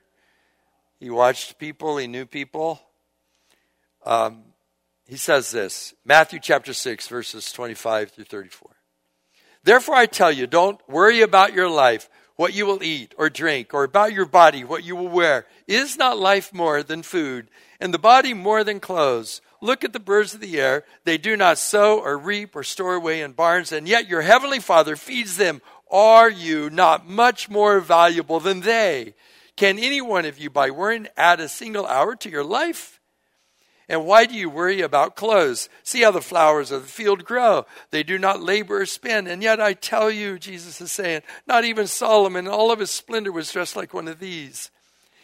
He 0.98 1.11
watched 1.11 1.59
people, 1.59 1.98
he 1.98 2.07
knew 2.07 2.25
people. 2.25 2.81
Um, 4.05 4.43
he 5.07 5.17
says 5.17 5.51
this 5.51 5.95
Matthew 6.05 6.41
chapter 6.41 6.73
6, 6.73 7.09
verses 7.09 7.53
25 7.53 8.11
through 8.12 8.25
34. 8.25 8.71
Therefore, 9.65 9.95
I 9.95 10.07
tell 10.07 10.33
you, 10.33 10.47
don't 10.47 10.81
worry 10.88 11.21
about 11.21 11.53
your 11.53 11.69
life, 11.69 12.09
what 12.37 12.55
you 12.55 12.67
will 12.67 12.83
eat 12.83 13.15
or 13.17 13.31
drink, 13.31 13.75
or 13.75 13.85
about 13.85 14.12
your 14.12 14.27
body, 14.27 14.65
what 14.65 14.85
you 14.85 14.97
will 14.97 15.09
wear. 15.09 15.47
Is 15.69 15.97
not 15.97 16.19
life 16.19 16.53
more 16.53 16.83
than 16.83 17.03
food, 17.03 17.49
and 17.81 17.95
the 17.95 17.99
body 17.99 18.35
more 18.35 18.65
than 18.65 18.81
clothes? 18.81 19.41
Look 19.61 19.85
at 19.85 19.93
the 19.93 20.01
birds 20.01 20.35
of 20.35 20.41
the 20.41 20.59
air. 20.59 20.85
They 21.05 21.19
do 21.19 21.37
not 21.37 21.59
sow 21.59 22.01
or 22.01 22.19
reap 22.19 22.57
or 22.57 22.65
store 22.65 22.95
away 22.95 23.21
in 23.21 23.33
barns, 23.33 23.71
and 23.71 23.87
yet 23.87 24.09
your 24.09 24.23
heavenly 24.23 24.59
Father 24.59 24.97
feeds 24.97 25.37
them. 25.37 25.62
Are 25.88 26.31
you 26.31 26.69
not 26.71 27.09
much 27.09 27.49
more 27.49 27.79
valuable 27.79 28.41
than 28.41 28.61
they? 28.61 29.15
Can 29.57 29.79
any 29.79 30.01
one 30.01 30.25
of 30.25 30.38
you, 30.38 30.51
by 30.51 30.71
worrying, 30.71 31.07
add 31.17 31.38
a 31.38 31.49
single 31.49 31.87
hour 31.87 32.17
to 32.17 32.31
your 32.31 32.43
life? 32.43 32.99
And 33.88 34.07
why 34.07 34.27
do 34.27 34.35
you 34.35 34.49
worry 34.49 34.81
about 34.81 35.16
clothes? 35.16 35.68
See 35.83 36.03
how 36.03 36.12
the 36.12 36.21
flowers 36.21 36.71
of 36.71 36.83
the 36.83 36.88
field 36.88 37.25
grow. 37.25 37.66
They 37.90 38.03
do 38.03 38.18
not 38.18 38.42
labor 38.42 38.83
or 38.83 38.87
spin. 38.87 39.27
And 39.27 39.42
yet 39.42 39.61
I 39.61 39.75
tell 39.75 40.11
you, 40.11 40.38
Jesus 40.38 40.81
is 40.81 40.92
saying, 40.92 41.23
not 41.47 41.64
even 41.64 41.87
Solomon 41.87 42.47
in 42.47 42.53
all 42.53 42.71
of 42.71 42.79
his 42.79 42.90
splendor 42.90 43.33
was 43.33 43.51
dressed 43.53 43.77
like 43.77 43.92
one 43.92 44.09
of 44.09 44.18
these. 44.18 44.71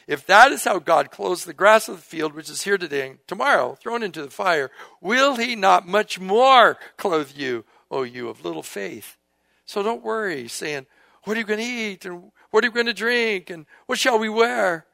If 0.09 0.25
that 0.27 0.53
is 0.53 0.65
how 0.65 0.79
God 0.79 1.11
clothes 1.11 1.45
the 1.45 1.53
grass 1.53 1.87
of 1.87 1.97
the 1.97 2.03
field, 2.03 2.33
which 2.33 2.49
is 2.49 2.63
here 2.63 2.79
today 2.79 3.11
and 3.11 3.19
tomorrow 3.27 3.75
thrown 3.75 4.03
into 4.03 4.23
the 4.23 4.31
fire, 4.31 4.71
will 5.03 5.37
he 5.37 5.55
not 5.55 5.87
much 5.87 6.19
more 6.19 6.79
clothe 6.97 7.33
you, 7.37 7.67
O 7.91 8.05
you 8.05 8.31
of 8.31 8.43
little 8.43 8.63
faith? 8.63 9.19
So 9.67 9.83
don't 9.83 10.03
worry, 10.03 10.49
saying, 10.49 10.87
What 11.25 11.37
are 11.37 11.41
you 11.41 11.47
going 11.47 11.61
to 11.61 11.65
eat? 11.65 12.07
And 12.07 12.33
what 12.51 12.65
are 12.65 12.69
you 12.69 12.73
going 12.73 12.87
to 12.87 12.95
drink? 12.95 13.51
And 13.51 13.67
what 13.85 13.99
shall 13.99 14.19
we 14.19 14.31
wear? 14.31 14.87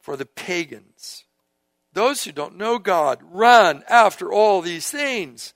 For 0.00 0.18
the 0.18 0.26
pagans, 0.26 1.23
those 1.94 2.24
who 2.24 2.32
don't 2.32 2.56
know 2.56 2.78
God, 2.78 3.20
run 3.22 3.82
after 3.88 4.32
all 4.32 4.60
these 4.60 4.90
things. 4.90 5.54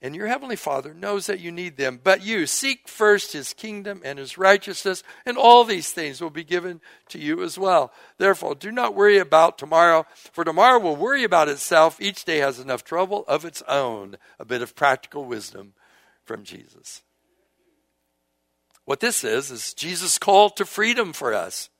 And 0.00 0.14
your 0.14 0.28
heavenly 0.28 0.54
Father 0.54 0.94
knows 0.94 1.26
that 1.26 1.40
you 1.40 1.50
need 1.50 1.76
them. 1.76 2.00
But 2.02 2.22
you 2.22 2.46
seek 2.46 2.86
first 2.86 3.32
his 3.32 3.52
kingdom 3.52 4.00
and 4.04 4.16
his 4.16 4.38
righteousness, 4.38 5.02
and 5.26 5.36
all 5.36 5.64
these 5.64 5.90
things 5.90 6.20
will 6.20 6.30
be 6.30 6.44
given 6.44 6.80
to 7.08 7.18
you 7.18 7.42
as 7.42 7.58
well. 7.58 7.92
Therefore, 8.16 8.54
do 8.54 8.70
not 8.70 8.94
worry 8.94 9.18
about 9.18 9.58
tomorrow, 9.58 10.06
for 10.14 10.44
tomorrow 10.44 10.78
will 10.78 10.94
worry 10.94 11.24
about 11.24 11.48
itself. 11.48 12.00
Each 12.00 12.24
day 12.24 12.38
has 12.38 12.60
enough 12.60 12.84
trouble 12.84 13.24
of 13.26 13.44
its 13.44 13.60
own. 13.62 14.16
A 14.38 14.44
bit 14.44 14.62
of 14.62 14.76
practical 14.76 15.24
wisdom 15.24 15.72
from 16.24 16.44
Jesus. 16.44 17.02
What 18.84 19.00
this 19.00 19.24
is, 19.24 19.50
is 19.50 19.74
Jesus' 19.74 20.16
call 20.16 20.48
to 20.50 20.64
freedom 20.64 21.12
for 21.12 21.34
us. 21.34 21.70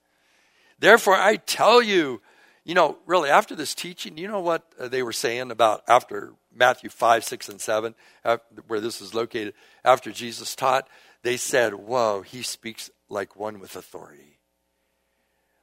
Therefore, 0.81 1.15
I 1.15 1.37
tell 1.37 1.81
you, 1.81 2.21
you 2.69 2.75
know, 2.75 2.99
really, 3.07 3.31
after 3.31 3.57
this 3.57 3.75
teaching, 3.75 4.19
you 4.19 4.29
know 4.29 4.41
what 4.41 4.63
uh, 4.79 4.89
they 4.89 5.03
were 5.03 5.15
saying 5.15 5.51
about 5.51 5.83
after 5.89 6.35
Matthew 6.55 6.91
5, 6.91 7.25
6, 7.25 7.49
and 7.49 7.61
7, 7.63 7.95
uh, 8.27 8.37
where 8.67 8.79
this 8.79 9.01
is 9.01 9.15
located, 9.15 9.55
after 9.87 10.13
Jesus 10.13 10.55
taught? 10.55 10.87
They 11.23 11.39
said, 11.39 11.73
Whoa, 11.73 12.21
he 12.21 12.43
speaks 12.43 12.91
like 13.09 13.37
one 13.37 13.59
with 13.59 13.75
authority. 13.75 14.39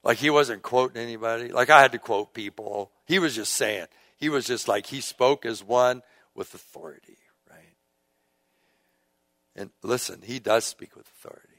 Like 0.03 0.17
he 0.17 0.31
wasn't 0.31 0.63
quoting 0.63 0.99
anybody. 0.99 1.49
Like 1.49 1.69
I 1.69 1.79
had 1.79 1.91
to 1.91 1.99
quote 1.99 2.33
people. 2.33 2.91
He 3.05 3.19
was 3.19 3.35
just 3.35 3.53
saying. 3.53 3.85
He 4.17 4.27
was 4.27 4.47
just 4.47 4.67
like, 4.67 4.87
he 4.87 4.99
spoke 4.99 5.45
as 5.45 5.63
one 5.63 6.01
with 6.33 6.55
authority, 6.55 7.19
right? 7.47 7.75
And 9.55 9.69
listen, 9.83 10.23
he 10.23 10.39
does 10.39 10.65
speak 10.65 10.95
with 10.95 11.05
authority. 11.05 11.54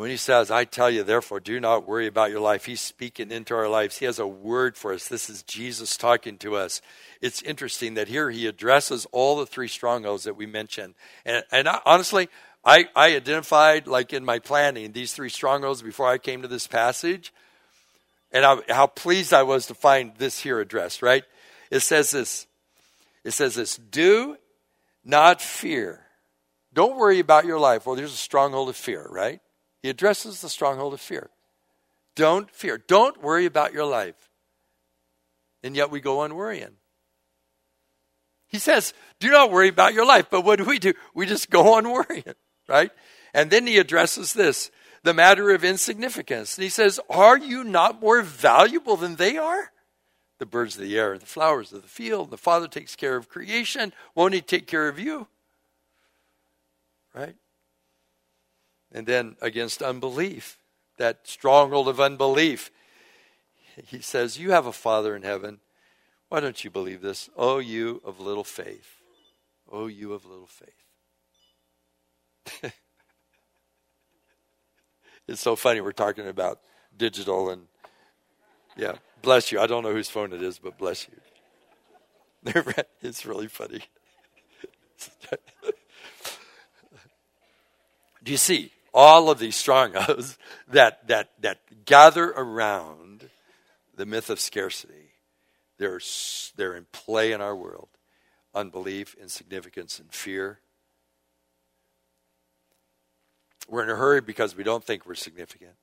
And 0.00 0.04
when 0.04 0.12
he 0.12 0.16
says, 0.16 0.50
I 0.50 0.64
tell 0.64 0.90
you, 0.90 1.02
therefore, 1.02 1.40
do 1.40 1.60
not 1.60 1.86
worry 1.86 2.06
about 2.06 2.30
your 2.30 2.40
life, 2.40 2.64
he's 2.64 2.80
speaking 2.80 3.30
into 3.30 3.54
our 3.54 3.68
lives. 3.68 3.98
He 3.98 4.06
has 4.06 4.18
a 4.18 4.26
word 4.26 4.78
for 4.78 4.94
us. 4.94 5.06
This 5.08 5.28
is 5.28 5.42
Jesus 5.42 5.98
talking 5.98 6.38
to 6.38 6.56
us. 6.56 6.80
It's 7.20 7.42
interesting 7.42 7.92
that 7.92 8.08
here 8.08 8.30
he 8.30 8.46
addresses 8.46 9.06
all 9.12 9.36
the 9.36 9.44
three 9.44 9.68
strongholds 9.68 10.24
that 10.24 10.38
we 10.38 10.46
mentioned. 10.46 10.94
And, 11.26 11.44
and 11.52 11.68
I, 11.68 11.80
honestly, 11.84 12.30
I, 12.64 12.88
I 12.96 13.14
identified, 13.14 13.86
like 13.86 14.14
in 14.14 14.24
my 14.24 14.38
planning, 14.38 14.92
these 14.92 15.12
three 15.12 15.28
strongholds 15.28 15.82
before 15.82 16.08
I 16.08 16.16
came 16.16 16.40
to 16.40 16.48
this 16.48 16.66
passage. 16.66 17.30
And 18.32 18.42
I, 18.42 18.56
how 18.70 18.86
pleased 18.86 19.34
I 19.34 19.42
was 19.42 19.66
to 19.66 19.74
find 19.74 20.12
this 20.16 20.40
here 20.40 20.60
addressed, 20.60 21.02
right? 21.02 21.24
It 21.70 21.80
says 21.80 22.10
this. 22.10 22.46
It 23.22 23.32
says 23.32 23.54
this 23.54 23.76
Do 23.76 24.38
not 25.04 25.42
fear. 25.42 26.06
Don't 26.72 26.96
worry 26.96 27.18
about 27.18 27.44
your 27.44 27.58
life. 27.58 27.84
Well, 27.84 27.96
there's 27.96 28.14
a 28.14 28.16
stronghold 28.16 28.70
of 28.70 28.76
fear, 28.76 29.06
right? 29.06 29.42
He 29.82 29.88
addresses 29.88 30.40
the 30.40 30.48
stronghold 30.48 30.94
of 30.94 31.00
fear. 31.00 31.30
Don't 32.16 32.50
fear. 32.50 32.78
Don't 32.78 33.22
worry 33.22 33.46
about 33.46 33.72
your 33.72 33.86
life. 33.86 34.30
And 35.62 35.76
yet 35.76 35.90
we 35.90 36.00
go 36.00 36.20
on 36.20 36.34
worrying. 36.34 36.76
He 38.48 38.58
says, 38.58 38.92
do 39.20 39.30
not 39.30 39.50
worry 39.52 39.68
about 39.68 39.94
your 39.94 40.06
life. 40.06 40.26
But 40.30 40.44
what 40.44 40.58
do 40.58 40.64
we 40.64 40.78
do? 40.78 40.94
We 41.14 41.26
just 41.26 41.50
go 41.50 41.74
on 41.74 41.90
worrying, 41.90 42.34
right? 42.68 42.90
And 43.32 43.50
then 43.50 43.66
he 43.66 43.78
addresses 43.78 44.32
this 44.32 44.70
the 45.02 45.14
matter 45.14 45.50
of 45.50 45.64
insignificance. 45.64 46.56
And 46.56 46.62
he 46.62 46.68
says, 46.68 47.00
Are 47.08 47.38
you 47.38 47.64
not 47.64 48.00
more 48.00 48.22
valuable 48.22 48.96
than 48.96 49.16
they 49.16 49.36
are? 49.36 49.72
The 50.38 50.46
birds 50.46 50.76
of 50.76 50.82
the 50.82 50.98
air 50.98 51.18
the 51.18 51.26
flowers 51.26 51.72
of 51.72 51.82
the 51.82 51.88
field. 51.88 52.30
The 52.30 52.38
Father 52.38 52.66
takes 52.66 52.96
care 52.96 53.16
of 53.16 53.28
creation. 53.28 53.92
Won't 54.14 54.34
he 54.34 54.40
take 54.40 54.66
care 54.66 54.88
of 54.88 54.98
you? 54.98 55.26
Right? 57.14 57.36
And 58.92 59.06
then 59.06 59.36
against 59.40 59.82
unbelief, 59.82 60.58
that 60.98 61.20
stronghold 61.26 61.88
of 61.88 62.00
unbelief. 62.00 62.70
He 63.86 64.00
says, 64.00 64.38
You 64.38 64.50
have 64.50 64.66
a 64.66 64.72
Father 64.72 65.16
in 65.16 65.22
heaven. 65.22 65.60
Why 66.28 66.40
don't 66.40 66.62
you 66.62 66.70
believe 66.70 67.00
this? 67.00 67.28
Oh, 67.36 67.58
you 67.58 68.00
of 68.04 68.20
little 68.20 68.44
faith. 68.44 69.00
Oh, 69.70 69.86
you 69.86 70.12
of 70.12 70.24
little 70.24 70.46
faith. 70.46 70.68
it's 75.28 75.40
so 75.40 75.56
funny. 75.56 75.80
We're 75.80 75.92
talking 75.92 76.28
about 76.28 76.60
digital 76.96 77.50
and, 77.50 77.62
yeah, 78.76 78.94
bless 79.22 79.50
you. 79.50 79.60
I 79.60 79.66
don't 79.66 79.82
know 79.82 79.92
whose 79.92 80.08
phone 80.10 80.32
it 80.32 80.42
is, 80.42 80.58
but 80.58 80.78
bless 80.78 81.08
you. 81.08 81.14
it's 83.02 83.26
really 83.26 83.48
funny. 83.48 83.80
Do 88.22 88.32
you 88.32 88.38
see? 88.38 88.70
All 88.92 89.30
of 89.30 89.38
these 89.38 89.56
strongholds 89.56 90.38
that, 90.68 91.06
that, 91.08 91.30
that 91.40 91.84
gather 91.84 92.30
around 92.30 93.28
the 93.94 94.06
myth 94.06 94.30
of 94.30 94.40
scarcity. 94.40 95.12
They're, 95.78 96.00
they're 96.56 96.76
in 96.76 96.86
play 96.92 97.32
in 97.32 97.40
our 97.40 97.56
world 97.56 97.88
unbelief, 98.54 99.14
insignificance, 99.20 99.98
and 99.98 100.12
fear. 100.12 100.58
We're 103.68 103.84
in 103.84 103.90
a 103.90 103.94
hurry 103.94 104.20
because 104.20 104.56
we 104.56 104.64
don't 104.64 104.84
think 104.84 105.06
we're 105.06 105.14
significant. 105.14 105.74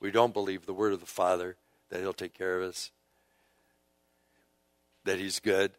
We 0.00 0.10
don't 0.10 0.32
believe 0.32 0.66
the 0.66 0.74
word 0.74 0.92
of 0.92 1.00
the 1.00 1.06
Father 1.06 1.56
that 1.90 2.00
He'll 2.00 2.12
take 2.12 2.34
care 2.34 2.60
of 2.60 2.68
us, 2.68 2.90
that 5.04 5.18
He's 5.18 5.40
good. 5.40 5.72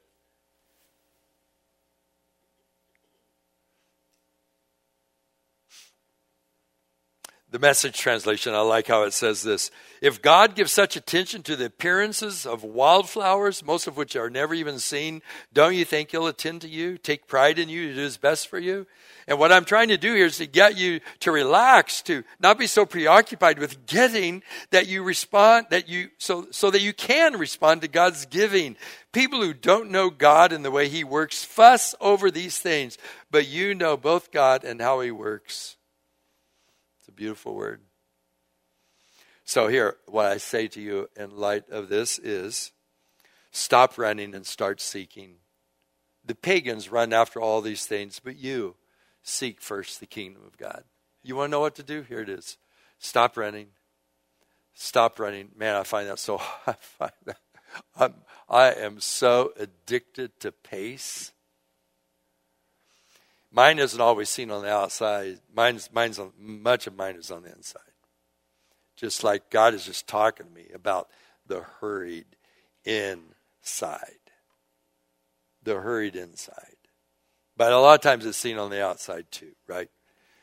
The 7.58 7.68
message 7.68 7.98
translation, 7.98 8.54
I 8.54 8.60
like 8.60 8.86
how 8.86 9.02
it 9.02 9.14
says 9.14 9.42
this. 9.42 9.72
If 10.00 10.22
God 10.22 10.54
gives 10.54 10.72
such 10.72 10.96
attention 10.96 11.42
to 11.42 11.56
the 11.56 11.66
appearances 11.66 12.46
of 12.46 12.64
wildflowers, 12.64 13.66
most 13.66 13.88
of 13.88 13.98
which 13.98 14.16
are 14.16 14.30
never 14.30 14.54
even 14.54 14.78
seen, 14.78 15.24
don't 15.54 15.74
you 15.74 15.84
think 15.84 16.12
He'll 16.12 16.28
attend 16.28 16.62
to 16.62 16.70
you, 16.70 17.00
take 17.00 17.26
pride 17.26 17.58
in 17.58 17.68
you, 17.68 17.88
to 17.88 17.96
do 17.96 18.02
His 18.02 18.18
best 18.18 18.48
for 18.48 18.60
you? 18.60 18.86
And 19.28 19.40
what 19.40 19.52
I'm 19.52 19.66
trying 19.66 19.88
to 19.88 19.98
do 19.98 20.14
here 20.14 20.28
is 20.28 20.38
to 20.38 20.46
get 20.46 20.78
you 20.78 21.00
to 21.22 21.32
relax, 21.32 22.04
to 22.04 22.24
not 22.40 22.60
be 22.60 22.68
so 22.68 22.86
preoccupied 22.86 23.58
with 23.58 23.88
getting 23.88 24.44
that 24.70 24.86
you 24.86 25.02
respond, 25.02 25.66
that 25.72 25.90
you, 25.90 26.10
so, 26.20 26.46
so 26.52 26.70
that 26.70 26.84
you 26.84 26.94
can 26.94 27.40
respond 27.40 27.82
to 27.82 27.88
God's 27.88 28.28
giving. 28.28 28.76
People 29.14 29.42
who 29.42 29.56
don't 29.56 29.90
know 29.90 30.12
God 30.12 30.52
and 30.52 30.64
the 30.64 30.70
way 30.70 30.90
He 30.90 31.04
works 31.04 31.44
fuss 31.44 31.96
over 32.00 32.30
these 32.30 32.60
things, 32.60 33.00
but 33.32 33.48
you 33.48 33.74
know 33.74 33.98
both 33.98 34.32
God 34.32 34.64
and 34.64 34.80
how 34.80 35.00
He 35.00 35.10
works 35.10 35.77
beautiful 37.18 37.56
word. 37.56 37.82
So, 39.44 39.68
here, 39.68 39.98
what 40.06 40.28
I 40.28 40.38
say 40.38 40.68
to 40.70 40.82
you 40.82 41.10
in 41.16 41.36
light 41.36 41.70
of 41.70 41.90
this 41.90 42.20
is 42.20 42.72
stop 43.52 43.98
running 43.98 44.36
and 44.36 44.46
start 44.46 44.80
seeking. 44.80 45.36
The 46.24 46.36
pagans 46.36 46.92
run 46.92 47.12
after 47.12 47.42
all 47.42 47.62
these 47.62 47.86
things, 47.86 48.20
but 48.24 48.38
you 48.38 48.76
seek 49.24 49.62
first 49.62 50.00
the 50.00 50.06
kingdom 50.06 50.44
of 50.46 50.58
God. 50.58 50.84
You 51.24 51.36
want 51.36 51.48
to 51.48 51.52
know 51.52 51.60
what 51.60 51.76
to 51.76 51.84
do? 51.84 52.04
Here 52.04 52.20
it 52.20 52.30
is. 52.30 52.58
Stop 53.00 53.36
running. 53.36 53.68
Stop 54.74 55.20
running. 55.20 55.50
Man, 55.58 55.76
I 55.76 55.84
find 55.84 56.08
that 56.08 56.20
so. 56.20 56.40
I 56.68 56.74
find 56.74 57.12
that 57.26 57.40
I'm, 57.96 58.14
I 58.50 58.74
am 58.74 59.00
so 59.00 59.54
addicted 59.58 60.40
to 60.42 60.52
pace. 60.52 61.32
Mine 63.58 63.80
isn't 63.80 64.00
always 64.00 64.30
seen 64.30 64.52
on 64.52 64.62
the 64.62 64.72
outside. 64.72 65.40
Mine's, 65.52 65.90
mine's 65.92 66.20
on, 66.20 66.32
much 66.38 66.86
of 66.86 66.96
mine 66.96 67.16
is 67.16 67.32
on 67.32 67.42
the 67.42 67.52
inside. 67.52 67.82
Just 68.96 69.24
like 69.24 69.50
God 69.50 69.74
is 69.74 69.84
just 69.84 70.06
talking 70.06 70.46
to 70.46 70.52
me 70.54 70.68
about 70.76 71.08
the 71.48 71.62
hurried 71.62 72.28
inside. 72.86 74.20
The 75.64 75.82
hurried 75.82 76.16
inside. 76.16 76.76
But 77.58 77.74
a 77.74 77.80
lot 77.80 77.96
of 77.96 78.02
times 78.02 78.28
it's 78.28 78.38
seen 78.38 78.60
on 78.60 78.70
the 78.70 78.86
outside 78.86 79.26
too, 79.32 79.54
right? 79.66 79.90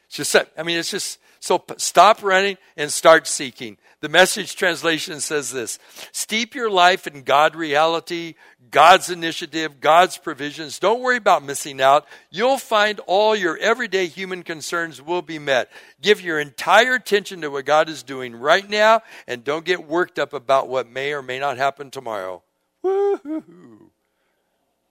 It's 0.06 0.16
just, 0.16 0.36
I 0.56 0.62
mean, 0.62 0.78
it's 0.78 0.90
just, 0.90 1.18
so 1.40 1.62
stop 1.76 2.22
running 2.22 2.56
and 2.76 2.90
start 2.90 3.26
seeking. 3.26 3.76
The 4.00 4.08
message 4.08 4.56
translation 4.56 5.20
says 5.20 5.50
this 5.50 5.78
Steep 6.12 6.54
your 6.54 6.70
life 6.70 7.06
in 7.06 7.22
God 7.22 7.56
reality, 7.56 8.34
God's 8.70 9.08
initiative, 9.08 9.80
God's 9.80 10.18
provisions. 10.18 10.78
Don't 10.78 11.00
worry 11.00 11.16
about 11.16 11.44
missing 11.44 11.80
out. 11.80 12.06
You'll 12.30 12.58
find 12.58 13.00
all 13.06 13.34
your 13.34 13.56
everyday 13.56 14.06
human 14.06 14.42
concerns 14.42 15.00
will 15.00 15.22
be 15.22 15.38
met. 15.38 15.70
Give 16.02 16.20
your 16.20 16.38
entire 16.38 16.94
attention 16.94 17.40
to 17.40 17.50
what 17.50 17.64
God 17.64 17.88
is 17.88 18.02
doing 18.02 18.36
right 18.36 18.68
now 18.68 19.02
and 19.26 19.44
don't 19.44 19.64
get 19.64 19.88
worked 19.88 20.18
up 20.18 20.32
about 20.32 20.68
what 20.68 20.88
may 20.88 21.12
or 21.12 21.22
may 21.22 21.38
not 21.38 21.56
happen 21.56 21.90
tomorrow. 21.90 22.42
Woo-hoo-hoo. 22.82 23.90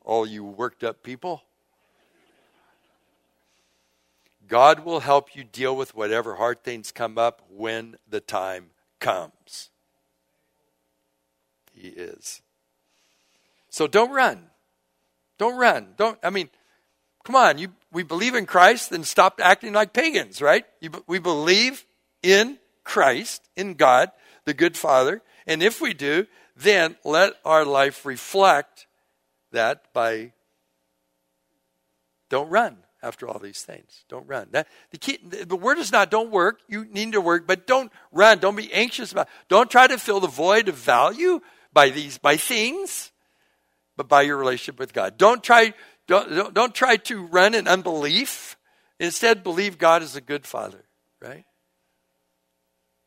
All 0.01 0.25
you 0.25 0.43
worked 0.43 0.83
up 0.83 1.03
people. 1.03 1.43
God 4.53 4.85
will 4.85 4.99
help 4.99 5.35
you 5.35 5.43
deal 5.43 5.75
with 5.75 5.95
whatever 5.95 6.35
hard 6.35 6.61
things 6.61 6.91
come 6.91 7.17
up 7.17 7.41
when 7.49 7.95
the 8.07 8.19
time 8.19 8.67
comes. 8.99 9.71
He 11.73 11.87
is. 11.87 12.43
So 13.71 13.87
don't 13.87 14.11
run. 14.11 14.43
Don't 15.39 15.57
run. 15.57 15.95
Don't, 15.97 16.19
I 16.21 16.29
mean, 16.29 16.51
come 17.23 17.35
on. 17.35 17.57
You, 17.57 17.69
we 17.91 18.03
believe 18.03 18.35
in 18.35 18.45
Christ, 18.45 18.91
then 18.91 19.03
stop 19.03 19.41
acting 19.41 19.73
like 19.73 19.91
pagans, 19.91 20.39
right? 20.39 20.65
You, 20.79 20.91
we 21.07 21.17
believe 21.17 21.83
in 22.21 22.59
Christ, 22.83 23.49
in 23.55 23.73
God, 23.73 24.11
the 24.45 24.53
good 24.53 24.77
Father. 24.77 25.23
And 25.47 25.63
if 25.63 25.81
we 25.81 25.95
do, 25.95 26.27
then 26.55 26.95
let 27.03 27.33
our 27.43 27.65
life 27.65 28.05
reflect 28.05 28.85
that 29.51 29.91
by 29.93 30.33
don't 32.29 32.51
run 32.51 32.82
after 33.03 33.27
all 33.27 33.37
these 33.37 33.61
things. 33.61 34.05
Don't 34.07 34.25
run. 34.27 34.47
That, 34.51 34.67
the, 34.91 34.97
key, 34.97 35.19
the 35.21 35.57
word 35.57 35.77
is 35.77 35.91
not 35.91 36.09
don't 36.09 36.31
work. 36.31 36.61
You 36.67 36.85
need 36.85 37.11
to 37.11 37.21
work, 37.21 37.45
but 37.45 37.67
don't 37.67 37.91
run. 38.11 38.39
Don't 38.39 38.55
be 38.55 38.73
anxious 38.73 39.11
about. 39.11 39.27
Don't 39.49 39.69
try 39.69 39.85
to 39.87 39.97
fill 39.99 40.21
the 40.21 40.27
void 40.27 40.69
of 40.69 40.75
value 40.75 41.41
by 41.73 41.89
these 41.89 42.17
by 42.17 42.37
things, 42.37 43.11
but 43.97 44.07
by 44.07 44.21
your 44.21 44.37
relationship 44.37 44.79
with 44.79 44.93
God. 44.93 45.17
Don't 45.17 45.43
try. 45.43 45.73
Don't, 46.07 46.29
don't, 46.29 46.53
don't 46.53 46.73
try 46.73 46.95
to 46.95 47.25
run 47.27 47.53
in 47.53 47.67
unbelief. 47.67 48.57
Instead, 48.99 49.43
believe 49.43 49.77
God 49.77 50.01
is 50.01 50.15
a 50.15 50.21
good 50.21 50.45
Father. 50.45 50.85
Right? 51.21 51.45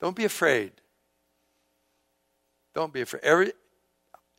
Don't 0.01 0.17
be 0.17 0.25
afraid. 0.25 0.73
Don't 2.75 2.93
be 2.93 3.01
afraid. 3.01 3.23
Every, 3.23 3.53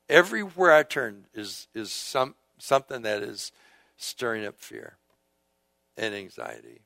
everywhere 0.07 0.73
I 0.73 0.83
turn 0.83 1.25
is 1.33 1.67
is 1.73 1.91
some 1.91 2.35
something 2.59 3.01
that 3.01 3.23
is 3.23 3.51
stirring 3.97 4.45
up 4.45 4.59
fear 4.59 4.97
and 5.97 6.13
anxiety. 6.13 6.81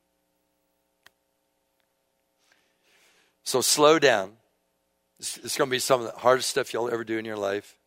So 3.44 3.62
slow 3.62 4.00
down. 4.00 4.34
It's, 5.20 5.58
going 5.58 5.70
to 5.70 5.72
be 5.72 5.80
some 5.80 6.02
of 6.02 6.08
the 6.08 6.20
hardest 6.20 6.50
stuff 6.50 6.74
you'll 6.74 6.92
ever 6.92 7.04
do 7.04 7.18
in 7.18 7.26
your 7.26 7.38
life. 7.38 7.78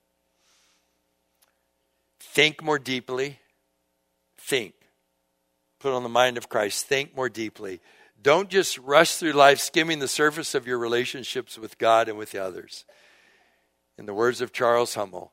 Think 2.20 2.62
more 2.62 2.78
deeply. 2.78 3.38
Think. 4.38 4.74
Put 5.80 5.92
on 5.92 6.02
the 6.02 6.08
mind 6.08 6.37
of 6.38 6.48
Christ. 6.48 6.87
Think 6.87 7.16
more 7.16 7.28
deeply. 7.28 7.80
Don't 8.22 8.48
just 8.48 8.78
rush 8.78 9.16
through 9.16 9.32
life 9.32 9.58
skimming 9.58 9.98
the 9.98 10.08
surface 10.08 10.54
of 10.54 10.66
your 10.66 10.78
relationships 10.78 11.58
with 11.58 11.78
God 11.78 12.08
and 12.08 12.16
with 12.16 12.34
others. 12.34 12.84
In 13.98 14.06
the 14.06 14.14
words 14.14 14.40
of 14.40 14.52
Charles 14.52 14.94
Hummel, 14.94 15.32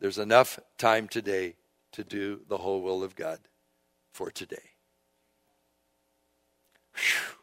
there's 0.00 0.18
enough 0.18 0.58
time 0.78 1.08
today 1.08 1.56
to 1.92 2.04
do 2.04 2.40
the 2.48 2.58
whole 2.58 2.82
will 2.82 3.02
of 3.02 3.14
God 3.16 3.40
for 4.12 4.30
today. 4.30 4.73
Whew. 6.94 7.36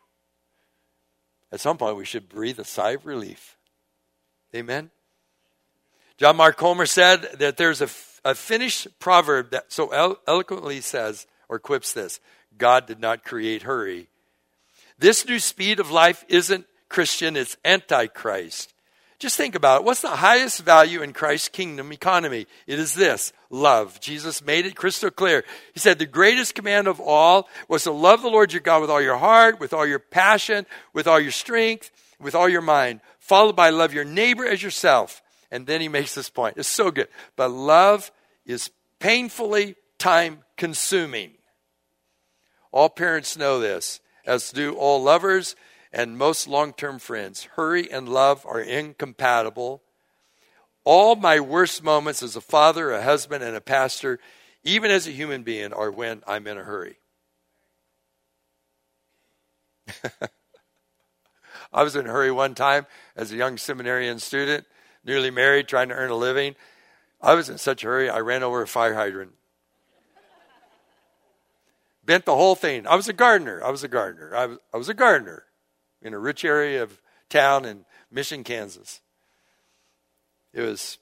At 1.51 1.59
some 1.59 1.77
point, 1.77 1.97
we 1.97 2.05
should 2.05 2.29
breathe 2.29 2.59
a 2.59 2.65
sigh 2.65 2.91
of 2.91 3.05
relief. 3.05 3.57
Amen. 4.55 4.89
John 6.17 6.37
Mark 6.37 6.57
Comer 6.57 6.85
said 6.85 7.23
that 7.39 7.57
there's 7.57 7.81
a, 7.81 7.89
a 8.23 8.35
Finnish 8.35 8.87
proverb 8.99 9.51
that 9.51 9.71
so 9.71 9.89
elo- 9.89 10.19
eloquently 10.27 10.79
says 10.81 11.25
or 11.49 11.59
quips 11.59 11.93
this 11.93 12.19
God 12.57 12.85
did 12.85 12.99
not 12.99 13.23
create 13.23 13.63
hurry. 13.63 14.07
This 14.99 15.25
new 15.25 15.39
speed 15.39 15.79
of 15.79 15.89
life 15.89 16.23
isn't 16.27 16.65
Christian, 16.89 17.35
it's 17.35 17.57
antichrist. 17.65 18.70
Just 19.21 19.37
think 19.37 19.53
about 19.53 19.81
it. 19.81 19.85
What's 19.85 20.01
the 20.01 20.09
highest 20.09 20.61
value 20.63 21.03
in 21.03 21.13
Christ's 21.13 21.47
kingdom 21.47 21.93
economy? 21.93 22.47
It 22.65 22.79
is 22.79 22.95
this 22.95 23.33
love. 23.51 23.99
Jesus 23.99 24.43
made 24.43 24.65
it 24.65 24.75
crystal 24.75 25.11
clear. 25.11 25.43
He 25.75 25.79
said 25.79 25.99
the 25.99 26.07
greatest 26.07 26.55
command 26.55 26.87
of 26.87 26.99
all 26.99 27.47
was 27.67 27.83
to 27.83 27.91
love 27.91 28.23
the 28.23 28.31
Lord 28.31 28.51
your 28.51 28.61
God 28.61 28.81
with 28.81 28.89
all 28.89 28.99
your 28.99 29.17
heart, 29.17 29.59
with 29.59 29.73
all 29.73 29.85
your 29.85 29.99
passion, 29.99 30.65
with 30.91 31.05
all 31.05 31.19
your 31.19 31.31
strength, 31.31 31.91
with 32.19 32.33
all 32.33 32.49
your 32.49 32.63
mind, 32.63 32.99
followed 33.19 33.55
by 33.55 33.69
love 33.69 33.93
your 33.93 34.05
neighbor 34.05 34.43
as 34.43 34.63
yourself. 34.63 35.21
And 35.51 35.67
then 35.67 35.81
he 35.81 35.87
makes 35.87 36.15
this 36.15 36.31
point. 36.31 36.57
It's 36.57 36.67
so 36.67 36.89
good. 36.89 37.07
But 37.35 37.49
love 37.49 38.11
is 38.47 38.71
painfully 38.97 39.75
time 39.99 40.39
consuming. 40.57 41.33
All 42.71 42.89
parents 42.89 43.37
know 43.37 43.59
this, 43.59 43.99
as 44.25 44.51
do 44.51 44.73
all 44.73 45.03
lovers 45.03 45.55
and 45.93 46.17
most 46.17 46.47
long 46.47 46.73
term 46.73 46.99
friends. 46.99 47.43
Hurry 47.55 47.91
and 47.91 48.07
love 48.07 48.45
are 48.45 48.61
incompatible. 48.61 49.81
All 50.83 51.15
my 51.15 51.39
worst 51.39 51.83
moments 51.83 52.23
as 52.23 52.35
a 52.35 52.41
father, 52.41 52.91
a 52.91 53.03
husband, 53.03 53.43
and 53.43 53.55
a 53.55 53.61
pastor, 53.61 54.19
even 54.63 54.89
as 54.89 55.07
a 55.07 55.11
human 55.11 55.43
being, 55.43 55.73
are 55.73 55.91
when 55.91 56.23
I'm 56.25 56.47
in 56.47 56.57
a 56.57 56.63
hurry. 56.63 56.97
I 61.73 61.83
was 61.83 61.95
in 61.95 62.07
a 62.07 62.11
hurry 62.11 62.31
one 62.31 62.55
time 62.55 62.87
as 63.15 63.31
a 63.31 63.35
young 63.35 63.57
seminarian 63.57 64.19
student, 64.19 64.65
newly 65.05 65.29
married, 65.29 65.67
trying 65.67 65.89
to 65.89 65.95
earn 65.95 66.09
a 66.09 66.15
living. 66.15 66.55
I 67.21 67.35
was 67.35 67.49
in 67.49 67.59
such 67.59 67.83
a 67.83 67.87
hurry, 67.87 68.09
I 68.09 68.19
ran 68.19 68.43
over 68.43 68.61
a 68.61 68.67
fire 68.67 68.95
hydrant. 68.95 69.33
Bent 72.03 72.25
the 72.25 72.35
whole 72.35 72.55
thing. 72.55 72.87
I 72.87 72.95
was 72.95 73.07
a 73.07 73.13
gardener. 73.13 73.63
I 73.63 73.69
was 73.69 73.83
a 73.83 73.87
gardener. 73.87 74.35
I 74.35 74.47
was, 74.47 74.57
I 74.73 74.77
was 74.77 74.89
a 74.89 74.95
gardener 74.95 75.45
in 76.01 76.13
a 76.13 76.19
rich 76.19 76.43
area 76.43 76.83
of 76.83 77.01
town 77.29 77.65
in 77.65 77.85
Mission, 78.11 78.43
Kansas. 78.43 79.01
It 80.53 80.61
was 80.61 80.97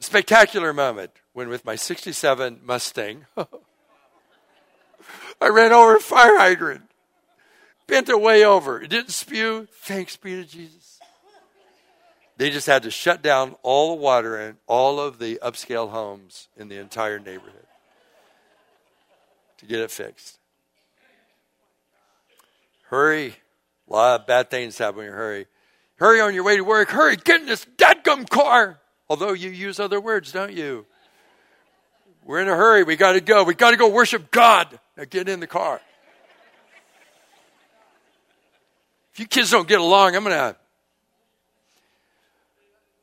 a 0.00 0.04
spectacular 0.04 0.72
moment 0.72 1.10
when, 1.32 1.48
with 1.48 1.64
my 1.64 1.76
67 1.76 2.60
Mustang, 2.64 3.26
I 5.40 5.48
ran 5.48 5.72
over 5.72 5.96
a 5.96 6.00
fire 6.00 6.38
hydrant, 6.38 6.82
bent 7.86 8.08
it 8.08 8.20
way 8.20 8.44
over. 8.44 8.80
It 8.80 8.88
didn't 8.88 9.10
spew. 9.10 9.66
Thanks 9.82 10.16
be 10.16 10.36
to 10.36 10.44
Jesus. 10.44 11.00
They 12.36 12.50
just 12.50 12.66
had 12.66 12.82
to 12.84 12.90
shut 12.90 13.22
down 13.22 13.54
all 13.62 13.94
the 13.94 14.02
water 14.02 14.40
in 14.40 14.56
all 14.66 14.98
of 14.98 15.18
the 15.18 15.38
upscale 15.42 15.90
homes 15.90 16.48
in 16.56 16.68
the 16.68 16.78
entire 16.78 17.18
neighborhood 17.18 17.66
to 19.58 19.66
get 19.66 19.80
it 19.80 19.90
fixed. 19.90 20.38
Hurry 22.88 23.36
A 23.94 23.96
lot 23.96 24.20
of 24.22 24.26
bad 24.26 24.50
things 24.50 24.76
happen 24.76 24.96
when 24.96 25.06
you 25.06 25.12
hurry. 25.12 25.46
Hurry 26.00 26.20
on 26.20 26.34
your 26.34 26.42
way 26.42 26.56
to 26.56 26.64
work. 26.64 26.88
Hurry, 26.88 27.14
get 27.14 27.42
in 27.42 27.46
this 27.46 27.64
dadgum 27.76 28.28
car. 28.28 28.80
Although 29.08 29.34
you 29.34 29.50
use 29.50 29.78
other 29.78 30.00
words, 30.00 30.32
don't 30.32 30.52
you? 30.52 30.84
We're 32.24 32.40
in 32.40 32.48
a 32.48 32.56
hurry. 32.56 32.82
We 32.82 32.96
got 32.96 33.12
to 33.12 33.20
go. 33.20 33.44
We 33.44 33.54
got 33.54 33.70
to 33.70 33.76
go 33.76 33.88
worship 33.88 34.32
God. 34.32 34.80
Now 34.96 35.04
get 35.08 35.28
in 35.28 35.38
the 35.38 35.46
car. 35.46 35.80
If 39.12 39.20
you 39.20 39.26
kids 39.26 39.52
don't 39.52 39.68
get 39.68 39.78
along, 39.78 40.16
I'm 40.16 40.24
going 40.24 40.34
to. 40.34 40.56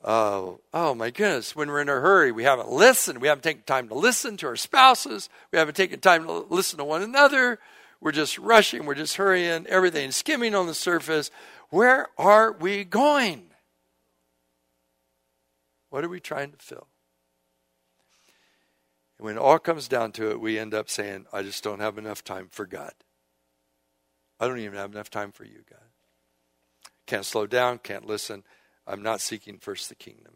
Oh, 0.03 0.59
oh 0.73 0.93
my 0.93 1.09
goodness. 1.09 1.55
When 1.55 1.69
we're 1.69 1.79
in 1.79 1.87
a 1.87 2.01
hurry, 2.01 2.33
we 2.33 2.43
haven't 2.43 2.69
listened. 2.69 3.21
We 3.21 3.29
haven't 3.29 3.43
taken 3.43 3.63
time 3.63 3.87
to 3.87 3.93
listen 3.93 4.35
to 4.35 4.47
our 4.47 4.57
spouses. 4.57 5.29
We 5.53 5.57
haven't 5.57 5.75
taken 5.75 6.01
time 6.01 6.25
to 6.25 6.45
listen 6.49 6.79
to 6.79 6.83
one 6.83 7.01
another. 7.01 7.59
We're 8.01 8.11
just 8.11 8.37
rushing. 8.39 8.85
We're 8.85 8.95
just 8.95 9.15
hurrying. 9.15 9.67
Everything's 9.67 10.15
skimming 10.15 10.55
on 10.55 10.65
the 10.65 10.73
surface. 10.73 11.29
Where 11.69 12.09
are 12.17 12.51
we 12.51 12.83
going? 12.83 13.51
What 15.91 16.03
are 16.03 16.09
we 16.09 16.19
trying 16.19 16.51
to 16.51 16.57
fill? 16.57 16.87
And 19.17 19.25
when 19.25 19.37
it 19.37 19.41
all 19.41 19.59
comes 19.59 19.87
down 19.87 20.13
to 20.13 20.31
it, 20.31 20.41
we 20.41 20.57
end 20.57 20.73
up 20.73 20.89
saying, 20.89 21.27
I 21.31 21.43
just 21.43 21.63
don't 21.63 21.79
have 21.79 21.99
enough 21.99 22.23
time 22.23 22.47
for 22.49 22.65
God. 22.65 22.93
I 24.39 24.47
don't 24.47 24.59
even 24.59 24.77
have 24.77 24.91
enough 24.91 25.11
time 25.11 25.31
for 25.31 25.45
you, 25.45 25.63
God. 25.69 25.79
Can't 27.05 27.25
slow 27.25 27.45
down, 27.45 27.77
can't 27.77 28.07
listen. 28.07 28.43
I'm 28.87 29.03
not 29.03 29.21
seeking 29.21 29.59
first 29.59 29.89
the 29.89 29.95
kingdom. 29.95 30.33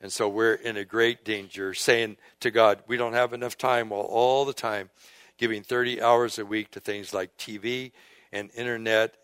And 0.00 0.10
so 0.10 0.28
we're 0.28 0.54
in 0.54 0.76
a 0.76 0.84
great 0.84 1.24
danger 1.24 1.74
saying 1.74 2.16
to 2.40 2.50
God, 2.50 2.82
we 2.86 2.96
don't 2.96 3.12
have 3.12 3.32
enough 3.32 3.58
time 3.58 3.90
while 3.90 4.02
all 4.02 4.44
the 4.44 4.54
time 4.54 4.90
giving 5.36 5.62
30 5.62 6.00
hours 6.00 6.38
a 6.38 6.46
week 6.46 6.70
to 6.72 6.80
things 6.80 7.12
like 7.12 7.36
TV 7.36 7.92
and 8.32 8.50
internet. 8.56 9.14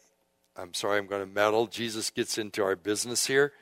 I'm 0.56 0.74
sorry, 0.74 0.98
I'm 0.98 1.06
going 1.06 1.26
to 1.26 1.32
meddle. 1.32 1.66
Jesus 1.66 2.10
gets 2.10 2.38
into 2.38 2.62
our 2.62 2.76
business 2.76 3.26
here 3.26 3.52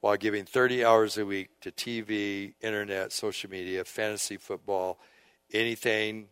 while 0.00 0.16
giving 0.16 0.44
30 0.44 0.84
hours 0.84 1.18
a 1.18 1.26
week 1.26 1.48
to 1.60 1.72
TV, 1.72 2.54
internet, 2.60 3.12
social 3.12 3.50
media, 3.50 3.84
fantasy 3.84 4.36
football, 4.36 4.98
anything 5.52 6.28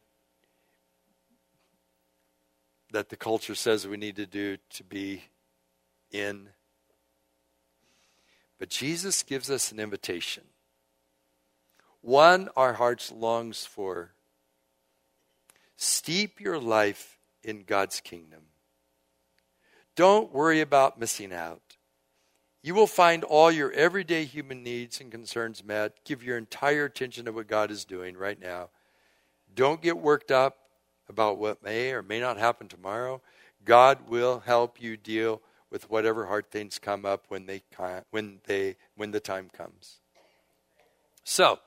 that 2.92 3.08
the 3.08 3.16
culture 3.16 3.54
says 3.54 3.86
we 3.86 3.96
need 3.96 4.16
to 4.16 4.26
do 4.26 4.56
to 4.70 4.84
be 4.84 5.24
in. 6.12 6.48
But 8.58 8.70
Jesus 8.70 9.22
gives 9.22 9.50
us 9.50 9.72
an 9.72 9.80
invitation. 9.80 10.44
One 12.00 12.48
our 12.56 12.74
hearts 12.74 13.10
longs 13.10 13.66
for. 13.66 14.12
Steep 15.76 16.40
your 16.40 16.58
life 16.58 17.18
in 17.42 17.64
God's 17.64 18.00
kingdom. 18.00 18.42
Don't 19.94 20.32
worry 20.32 20.60
about 20.60 20.98
missing 20.98 21.32
out. 21.32 21.76
You 22.62 22.74
will 22.74 22.86
find 22.86 23.22
all 23.22 23.50
your 23.50 23.70
everyday 23.72 24.24
human 24.24 24.62
needs 24.62 25.00
and 25.00 25.10
concerns 25.10 25.64
met. 25.64 26.04
Give 26.04 26.22
your 26.22 26.36
entire 26.36 26.84
attention 26.84 27.24
to 27.26 27.32
what 27.32 27.46
God 27.46 27.70
is 27.70 27.84
doing 27.84 28.16
right 28.16 28.40
now. 28.40 28.70
Don't 29.54 29.80
get 29.80 29.96
worked 29.96 30.30
up 30.30 30.58
about 31.08 31.38
what 31.38 31.62
may 31.62 31.92
or 31.92 32.02
may 32.02 32.20
not 32.20 32.38
happen 32.38 32.68
tomorrow. 32.68 33.22
God 33.64 34.08
will 34.08 34.40
help 34.40 34.82
you 34.82 34.96
deal 34.96 35.40
with 35.70 35.90
whatever 35.90 36.26
hard 36.26 36.50
things 36.50 36.78
come 36.78 37.04
up 37.04 37.26
when 37.28 37.46
they 37.46 37.62
when 38.10 38.40
they 38.46 38.76
when 38.96 39.10
the 39.10 39.20
time 39.20 39.48
comes. 39.48 39.98
So, 41.24 41.58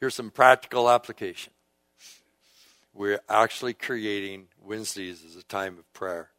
here's 0.00 0.14
some 0.14 0.30
practical 0.30 0.88
application. 0.88 1.52
We're 2.98 3.20
actually 3.28 3.74
creating 3.74 4.48
Wednesdays 4.60 5.24
as 5.24 5.36
a 5.36 5.44
time 5.44 5.78
of 5.78 5.90
prayer 5.92 6.30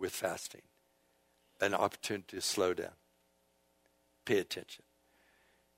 with 0.00 0.10
fasting, 0.10 0.62
an 1.60 1.74
opportunity 1.74 2.38
to 2.38 2.40
slow 2.40 2.74
down 2.74 2.90
pay 4.24 4.38
attention. 4.38 4.82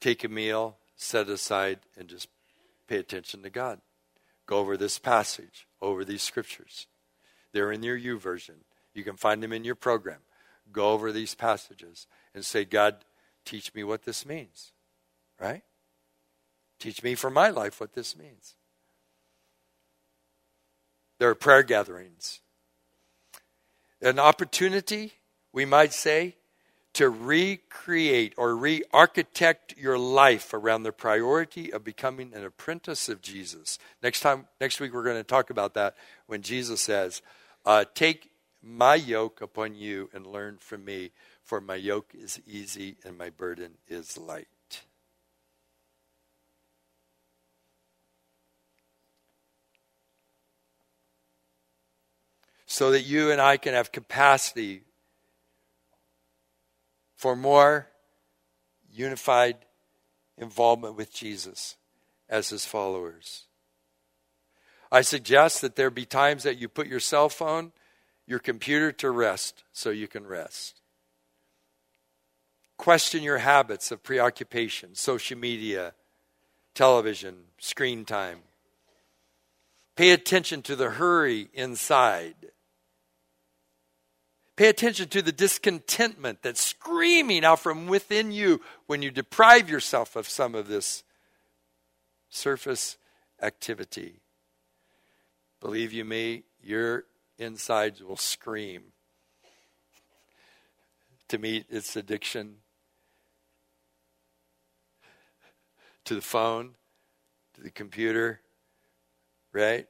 Take 0.01 0.25
a 0.25 0.29
meal, 0.29 0.79
set 0.97 1.29
aside, 1.29 1.81
and 1.99 2.09
just 2.09 2.29
pay 2.89 2.97
attention 2.97 3.43
to 3.43 3.51
God. 3.51 3.81
Go 4.47 4.61
over 4.61 4.79
this 4.79 4.99
passage, 4.99 5.67
over 5.83 6.07
these 6.07 6.23
scriptures. 6.23 6.87
They're 7.53 7.73
in 7.73 7.83
your 7.83 7.99
YouVersion. 7.99 8.65
You 8.95 9.05
can 9.05 9.17
find 9.17 9.43
them 9.43 9.53
in 9.53 9.65
your 9.65 9.75
program. 9.75 10.21
Go 10.73 10.93
over 10.93 11.13
these 11.13 11.35
passages 11.35 12.07
and 12.35 12.47
say, 12.47 12.65
God, 12.65 12.97
teach 13.45 13.75
me 13.75 13.85
what 13.85 14.05
this 14.05 14.25
means. 14.25 14.73
Right? 15.39 15.65
Teach 16.79 17.03
me 17.03 17.15
for 17.15 17.29
my 17.29 17.51
life 17.51 17.79
what 17.79 17.93
this 17.93 18.17
means. 18.17 18.55
There 21.25 21.31
are 21.31 21.35
prayer 21.35 21.63
gatherings. 21.63 22.41
An 24.03 24.19
opportunity, 24.19 25.15
we 25.55 25.65
might 25.65 25.95
say, 25.95 26.37
to 26.93 27.09
recreate 27.09 28.35
or 28.37 28.55
re 28.55 28.83
architect 28.93 29.75
your 29.79 29.97
life 29.97 30.53
around 30.53 30.83
the 30.83 30.93
priority 30.93 31.73
of 31.73 31.83
becoming 31.83 32.35
an 32.35 32.45
apprentice 32.45 33.09
of 33.09 33.23
Jesus. 33.23 33.79
Next 34.03 34.21
time, 34.21 34.49
next 34.61 34.81
week, 34.81 34.93
we're 34.93 35.03
going 35.03 35.17
to 35.17 35.25
talk 35.25 35.49
about 35.49 35.73
that 35.73 35.97
when 36.27 36.43
Jesus 36.43 36.83
says, 36.83 37.23
uh, 37.65 37.87
Take 37.95 38.31
my 38.63 38.95
yoke 38.95 39.41
upon 39.41 39.75
you 39.75 40.11
and 40.13 40.27
learn 40.27 40.59
from 40.59 40.85
me, 40.85 41.13
for 41.43 41.59
my 41.59 41.77
yoke 41.77 42.11
is 42.13 42.39
easy 42.47 42.97
and 43.03 43.17
my 43.17 43.31
burden 43.31 43.79
is 43.89 44.19
light. 44.19 44.49
So 52.75 52.91
that 52.91 53.03
you 53.03 53.31
and 53.31 53.41
I 53.41 53.57
can 53.57 53.73
have 53.73 53.93
capacity 53.93 54.83
for 57.15 57.37
more 57.37 57.87
unified 58.93 59.59
involvement 60.37 60.97
with 60.97 61.15
Jesus 61.15 61.77
as 62.29 62.49
his 62.49 62.67
followers. 62.67 63.45
I 64.91 65.03
suggest 65.03 65.61
that 65.61 65.77
there 65.77 65.89
be 65.89 66.05
times 66.05 66.43
that 66.43 66.59
you 66.59 66.69
put 66.69 66.89
your 66.89 66.99
cell 66.99 67.29
phone, 67.29 67.71
your 68.27 68.41
computer 68.41 68.91
to 68.91 69.11
rest 69.13 69.63
so 69.73 69.91
you 69.91 70.09
can 70.09 70.27
rest. 70.27 70.81
Question 72.77 73.23
your 73.23 73.39
habits 73.39 73.93
of 73.93 74.03
preoccupation, 74.03 74.97
social 74.97 75.39
media, 75.39 75.95
television, 76.75 77.37
screen 77.57 78.05
time. 78.05 78.41
Pay 79.95 80.11
attention 80.11 80.61
to 80.63 80.75
the 80.75 80.91
hurry 80.91 81.51
inside. 81.55 82.35
Pay 84.57 84.69
attention 84.69 85.09
to 85.09 85.21
the 85.21 85.33
discontentment 85.33 86.43
that's 86.43 86.65
screaming 86.65 87.45
out 87.45 87.59
from 87.59 87.89
within 87.89 88.31
you 88.31 88.61
when 88.87 89.03
you 89.03 89.11
deprive 89.11 89.69
yourself 89.69 90.15
of 90.15 90.29
some 90.29 90.55
of 90.55 90.69
this 90.69 91.03
surface 92.29 92.97
activity. 93.43 94.21
Believe 95.61 95.93
you 95.93 96.05
me, 96.05 96.45
your 96.63 97.05
insides 97.39 98.03
will 98.03 98.17
scream 98.17 98.93
to 101.29 101.39
meet 101.39 101.67
its 101.69 101.97
addiction 101.97 102.57
to 106.05 106.15
the 106.15 106.21
phone, 106.21 106.75
to 107.55 107.61
the 107.61 107.71
computer, 107.71 108.41
right? 109.53 109.89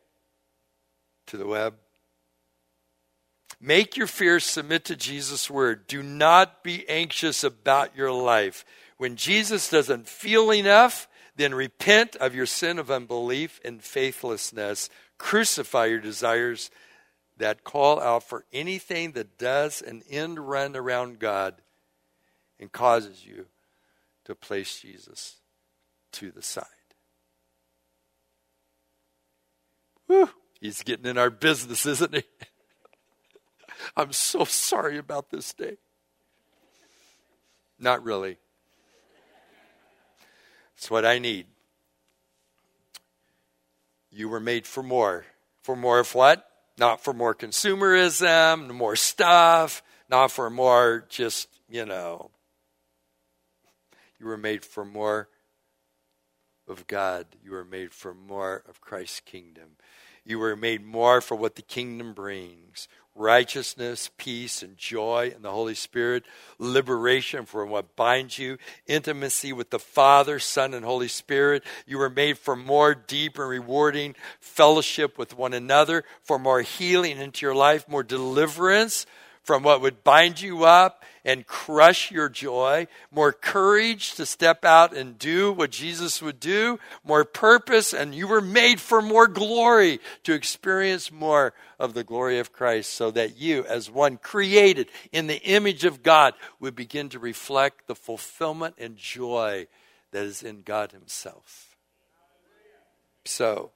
To 1.26 1.36
the 1.36 1.46
web. 1.46 1.74
Make 3.64 3.96
your 3.96 4.06
fears 4.06 4.44
submit 4.44 4.84
to 4.84 4.96
Jesus' 4.96 5.48
word. 5.48 5.86
Do 5.86 6.02
not 6.02 6.62
be 6.62 6.86
anxious 6.86 7.42
about 7.42 7.96
your 7.96 8.12
life. 8.12 8.62
When 8.98 9.16
Jesus 9.16 9.70
doesn't 9.70 10.06
feel 10.06 10.52
enough, 10.52 11.08
then 11.36 11.54
repent 11.54 12.14
of 12.16 12.34
your 12.34 12.44
sin 12.44 12.78
of 12.78 12.90
unbelief 12.90 13.62
and 13.64 13.82
faithlessness. 13.82 14.90
Crucify 15.16 15.86
your 15.86 16.00
desires 16.00 16.70
that 17.38 17.64
call 17.64 18.00
out 18.00 18.24
for 18.24 18.44
anything 18.52 19.12
that 19.12 19.38
does 19.38 19.80
an 19.80 20.02
end 20.10 20.38
run 20.38 20.76
around 20.76 21.18
God 21.18 21.54
and 22.60 22.70
causes 22.70 23.24
you 23.24 23.46
to 24.26 24.34
place 24.34 24.78
Jesus 24.78 25.36
to 26.12 26.30
the 26.30 26.42
side. 26.42 26.66
Whew, 30.06 30.28
he's 30.60 30.82
getting 30.82 31.06
in 31.06 31.16
our 31.16 31.30
business, 31.30 31.86
isn't 31.86 32.14
he? 32.14 32.24
I'm 33.96 34.12
so 34.12 34.44
sorry 34.44 34.98
about 34.98 35.30
this 35.30 35.52
day. 35.52 35.76
Not 37.78 38.04
really. 38.04 38.38
It's 40.76 40.90
what 40.90 41.04
I 41.04 41.18
need. 41.18 41.46
You 44.10 44.28
were 44.28 44.40
made 44.40 44.66
for 44.66 44.82
more. 44.82 45.24
For 45.62 45.74
more 45.74 45.98
of 45.98 46.14
what? 46.14 46.48
Not 46.78 47.02
for 47.02 47.12
more 47.12 47.34
consumerism, 47.34 48.70
more 48.70 48.96
stuff, 48.96 49.82
not 50.08 50.30
for 50.30 50.50
more 50.50 51.04
just, 51.08 51.48
you 51.68 51.86
know. 51.86 52.30
You 54.18 54.26
were 54.26 54.36
made 54.36 54.64
for 54.64 54.84
more 54.84 55.28
of 56.68 56.86
God. 56.86 57.26
You 57.42 57.52
were 57.52 57.64
made 57.64 57.92
for 57.92 58.14
more 58.14 58.62
of 58.68 58.80
Christ's 58.80 59.20
kingdom. 59.20 59.76
You 60.24 60.38
were 60.38 60.56
made 60.56 60.84
more 60.84 61.20
for 61.20 61.34
what 61.34 61.56
the 61.56 61.62
kingdom 61.62 62.14
brings 62.14 62.88
righteousness, 63.14 64.10
peace, 64.18 64.62
and 64.62 64.76
joy 64.76 65.32
in 65.34 65.42
the 65.42 65.50
Holy 65.50 65.74
Spirit, 65.74 66.24
liberation 66.58 67.44
from 67.44 67.70
what 67.70 67.96
binds 67.96 68.38
you, 68.38 68.58
intimacy 68.86 69.52
with 69.52 69.70
the 69.70 69.78
Father, 69.78 70.38
Son, 70.38 70.74
and 70.74 70.84
Holy 70.84 71.08
Spirit. 71.08 71.62
You 71.86 71.98
were 71.98 72.10
made 72.10 72.38
for 72.38 72.56
more 72.56 72.94
deep 72.94 73.38
and 73.38 73.48
rewarding 73.48 74.14
fellowship 74.40 75.16
with 75.18 75.36
one 75.36 75.54
another, 75.54 76.04
for 76.22 76.38
more 76.38 76.62
healing 76.62 77.18
into 77.18 77.46
your 77.46 77.54
life, 77.54 77.88
more 77.88 78.02
deliverance 78.02 79.06
from 79.44 79.62
what 79.62 79.82
would 79.82 80.02
bind 80.02 80.40
you 80.40 80.64
up 80.64 81.04
and 81.22 81.46
crush 81.46 82.10
your 82.10 82.30
joy, 82.30 82.86
more 83.10 83.32
courage 83.32 84.14
to 84.14 84.26
step 84.26 84.64
out 84.64 84.96
and 84.96 85.18
do 85.18 85.52
what 85.52 85.70
Jesus 85.70 86.22
would 86.22 86.40
do, 86.40 86.78
more 87.04 87.24
purpose, 87.24 87.92
and 87.92 88.14
you 88.14 88.26
were 88.26 88.40
made 88.40 88.80
for 88.80 89.02
more 89.02 89.28
glory 89.28 90.00
to 90.22 90.32
experience 90.32 91.12
more 91.12 91.52
of 91.78 91.92
the 91.92 92.04
glory 92.04 92.38
of 92.38 92.52
Christ 92.52 92.92
so 92.94 93.10
that 93.12 93.36
you, 93.36 93.64
as 93.66 93.90
one 93.90 94.16
created 94.16 94.88
in 95.12 95.26
the 95.26 95.42
image 95.42 95.84
of 95.84 96.02
God, 96.02 96.32
would 96.58 96.74
begin 96.74 97.10
to 97.10 97.18
reflect 97.18 97.86
the 97.86 97.94
fulfillment 97.94 98.76
and 98.78 98.96
joy 98.96 99.66
that 100.10 100.24
is 100.24 100.42
in 100.42 100.62
God 100.62 100.92
Himself. 100.92 101.76
So, 103.26 103.72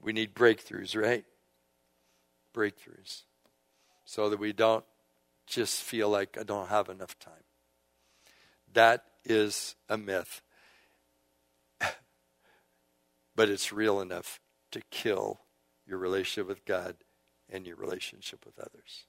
we 0.00 0.12
need 0.12 0.34
breakthroughs, 0.34 1.00
right? 1.00 1.24
Breakthroughs 2.54 3.22
so 4.12 4.28
that 4.28 4.38
we 4.38 4.52
don't 4.52 4.84
just 5.46 5.82
feel 5.82 6.10
like 6.10 6.36
I 6.38 6.42
don't 6.42 6.68
have 6.68 6.90
enough 6.90 7.18
time. 7.18 7.44
That 8.70 9.04
is 9.24 9.74
a 9.88 9.96
myth. 9.96 10.42
but 13.34 13.48
it's 13.48 13.72
real 13.72 14.02
enough 14.02 14.38
to 14.72 14.82
kill 14.90 15.40
your 15.86 15.96
relationship 15.96 16.46
with 16.46 16.66
God 16.66 16.96
and 17.48 17.66
your 17.66 17.76
relationship 17.76 18.44
with 18.44 18.58
others. 18.58 19.06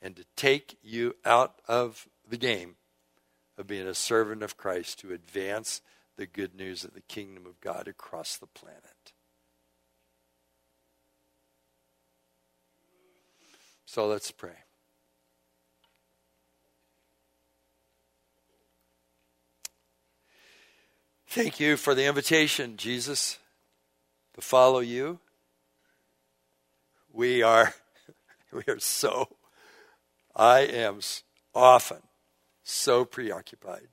And 0.00 0.14
to 0.14 0.24
take 0.36 0.78
you 0.84 1.16
out 1.24 1.60
of 1.66 2.06
the 2.24 2.36
game 2.36 2.76
of 3.58 3.66
being 3.66 3.88
a 3.88 3.94
servant 3.94 4.44
of 4.44 4.56
Christ 4.56 5.00
to 5.00 5.12
advance 5.12 5.80
the 6.16 6.26
good 6.26 6.54
news 6.54 6.84
of 6.84 6.94
the 6.94 7.00
kingdom 7.00 7.44
of 7.44 7.60
God 7.60 7.88
across 7.88 8.36
the 8.36 8.46
planet. 8.46 9.14
So 13.92 14.06
let's 14.06 14.30
pray. 14.30 14.56
Thank 21.26 21.60
you 21.60 21.76
for 21.76 21.94
the 21.94 22.06
invitation, 22.06 22.78
Jesus, 22.78 23.38
to 24.32 24.40
follow 24.40 24.78
you. 24.78 25.18
We 27.12 27.42
are 27.42 27.74
we 28.50 28.62
are 28.66 28.78
so 28.78 29.28
I 30.34 30.60
am 30.60 31.00
often 31.54 32.00
so 32.62 33.04
preoccupied. 33.04 33.88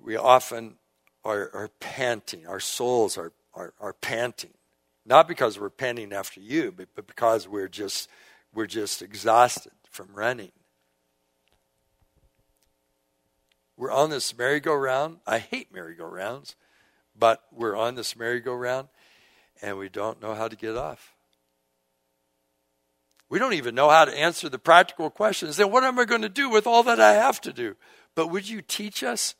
We 0.00 0.16
often 0.16 0.74
are, 1.24 1.52
are 1.54 1.70
panting. 1.78 2.48
Our 2.48 2.58
souls 2.58 3.16
are, 3.16 3.30
are, 3.54 3.74
are 3.78 3.92
panting 3.92 4.54
not 5.10 5.26
because 5.26 5.58
we're 5.58 5.70
panting 5.70 6.12
after 6.12 6.40
you, 6.40 6.72
but, 6.74 6.88
but 6.94 7.08
because 7.08 7.48
we're 7.48 7.68
just 7.68 8.08
we're 8.54 8.66
just 8.66 9.02
exhausted 9.02 9.72
from 9.90 10.08
running. 10.14 10.52
We're 13.76 13.90
on 13.90 14.10
this 14.10 14.36
merry-go-round. 14.36 15.18
I 15.26 15.38
hate 15.38 15.72
merry-go-rounds, 15.72 16.54
but 17.18 17.42
we're 17.52 17.76
on 17.76 17.94
this 17.96 18.16
merry-go-round 18.16 18.88
and 19.62 19.78
we 19.78 19.88
don't 19.88 20.22
know 20.22 20.34
how 20.34 20.48
to 20.48 20.56
get 20.56 20.76
off. 20.76 21.14
We 23.28 23.38
don't 23.38 23.54
even 23.54 23.74
know 23.74 23.90
how 23.90 24.04
to 24.04 24.16
answer 24.16 24.48
the 24.48 24.58
practical 24.58 25.10
questions. 25.10 25.56
Then 25.56 25.70
what 25.70 25.84
am 25.84 25.98
I 25.98 26.04
going 26.04 26.22
to 26.22 26.28
do 26.28 26.48
with 26.50 26.66
all 26.66 26.82
that 26.84 27.00
I 27.00 27.14
have 27.14 27.40
to 27.42 27.52
do? 27.52 27.76
But 28.14 28.28
would 28.28 28.48
you 28.48 28.62
teach 28.62 29.02
us? 29.02 29.34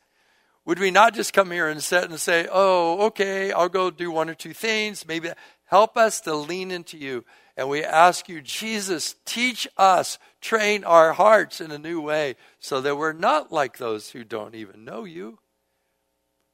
Would 0.67 0.79
we 0.79 0.91
not 0.91 1.15
just 1.15 1.33
come 1.33 1.51
here 1.51 1.69
and 1.69 1.83
sit 1.83 2.05
and 2.05 2.21
say, 2.21 2.47
oh, 2.51 3.07
okay, 3.07 3.51
I'll 3.53 3.69
go 3.69 3.91
do 3.91 4.11
one 4.11 4.29
or 4.29 4.35
two 4.35 4.53
things. 4.53 5.07
Maybe 5.07 5.31
help 5.65 5.97
us 5.97 6.21
to 6.23 6.35
lean 6.35 6.71
into 6.71 6.99
you. 6.99 7.25
And 7.57 7.69
we 7.69 7.83
ask 7.83 8.29
you, 8.29 8.41
Jesus, 8.41 9.17
teach 9.25 9.67
us, 9.77 10.19
train 10.41 10.85
our 10.85 11.13
hearts 11.13 11.61
in 11.61 11.71
a 11.71 11.79
new 11.79 12.01
way 12.01 12.37
so 12.59 12.81
that 12.83 12.97
we're 12.97 13.13
not 13.13 13.51
like 13.51 13.79
those 13.79 14.11
who 14.11 14.23
don't 14.23 14.55
even 14.55 14.85
know 14.85 15.05
you, 15.05 15.39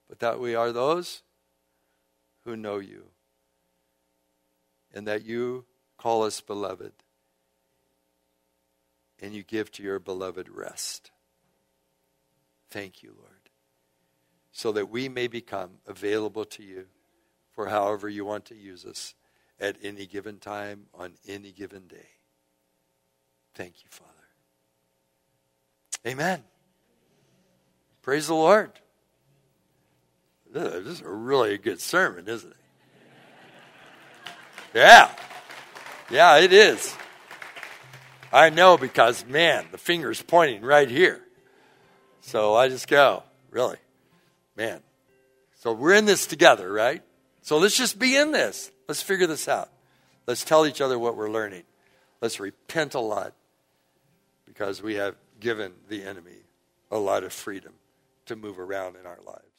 but 0.08 0.20
that 0.20 0.40
we 0.40 0.54
are 0.54 0.72
those 0.72 1.22
who 2.44 2.56
know 2.56 2.78
you. 2.78 3.06
And 4.94 5.06
that 5.06 5.24
you 5.24 5.66
call 5.98 6.22
us 6.22 6.40
beloved. 6.40 6.92
And 9.20 9.34
you 9.34 9.42
give 9.42 9.70
to 9.72 9.82
your 9.82 9.98
beloved 9.98 10.48
rest. 10.48 11.10
Thank 12.70 13.02
you, 13.02 13.14
Lord 13.18 13.35
so 14.56 14.72
that 14.72 14.88
we 14.88 15.06
may 15.06 15.26
become 15.26 15.68
available 15.86 16.46
to 16.46 16.62
you 16.62 16.86
for 17.52 17.68
however 17.68 18.08
you 18.08 18.24
want 18.24 18.46
to 18.46 18.54
use 18.54 18.86
us 18.86 19.14
at 19.60 19.76
any 19.82 20.06
given 20.06 20.38
time 20.38 20.86
on 20.94 21.12
any 21.28 21.52
given 21.52 21.86
day. 21.86 22.08
Thank 23.54 23.84
you, 23.84 23.90
Father. 23.90 24.12
Amen. 26.06 26.42
Praise 28.00 28.28
the 28.28 28.34
Lord. 28.34 28.72
This 30.50 30.86
is 30.86 31.00
a 31.02 31.10
really 31.10 31.58
good 31.58 31.82
sermon, 31.82 32.26
isn't 32.26 32.50
it? 32.50 32.56
Yeah. 34.74 35.10
Yeah, 36.10 36.38
it 36.38 36.54
is. 36.54 36.94
I 38.32 38.48
know 38.48 38.78
because, 38.78 39.26
man, 39.26 39.66
the 39.70 39.76
finger's 39.76 40.22
pointing 40.22 40.62
right 40.62 40.88
here. 40.88 41.20
So 42.22 42.54
I 42.54 42.68
just 42.68 42.88
go, 42.88 43.22
really. 43.50 43.76
Man. 44.56 44.80
So 45.56 45.72
we're 45.72 45.94
in 45.94 46.04
this 46.04 46.26
together, 46.26 46.72
right? 46.72 47.02
So 47.42 47.58
let's 47.58 47.76
just 47.76 47.98
be 47.98 48.16
in 48.16 48.32
this. 48.32 48.70
Let's 48.88 49.02
figure 49.02 49.26
this 49.26 49.48
out. 49.48 49.70
Let's 50.26 50.44
tell 50.44 50.66
each 50.66 50.80
other 50.80 50.98
what 50.98 51.16
we're 51.16 51.30
learning. 51.30 51.62
Let's 52.20 52.40
repent 52.40 52.94
a 52.94 53.00
lot 53.00 53.34
because 54.46 54.82
we 54.82 54.94
have 54.94 55.14
given 55.38 55.72
the 55.88 56.02
enemy 56.02 56.42
a 56.90 56.98
lot 56.98 57.24
of 57.24 57.32
freedom 57.32 57.72
to 58.26 58.36
move 58.36 58.58
around 58.58 58.96
in 58.96 59.06
our 59.06 59.18
lives. 59.26 59.55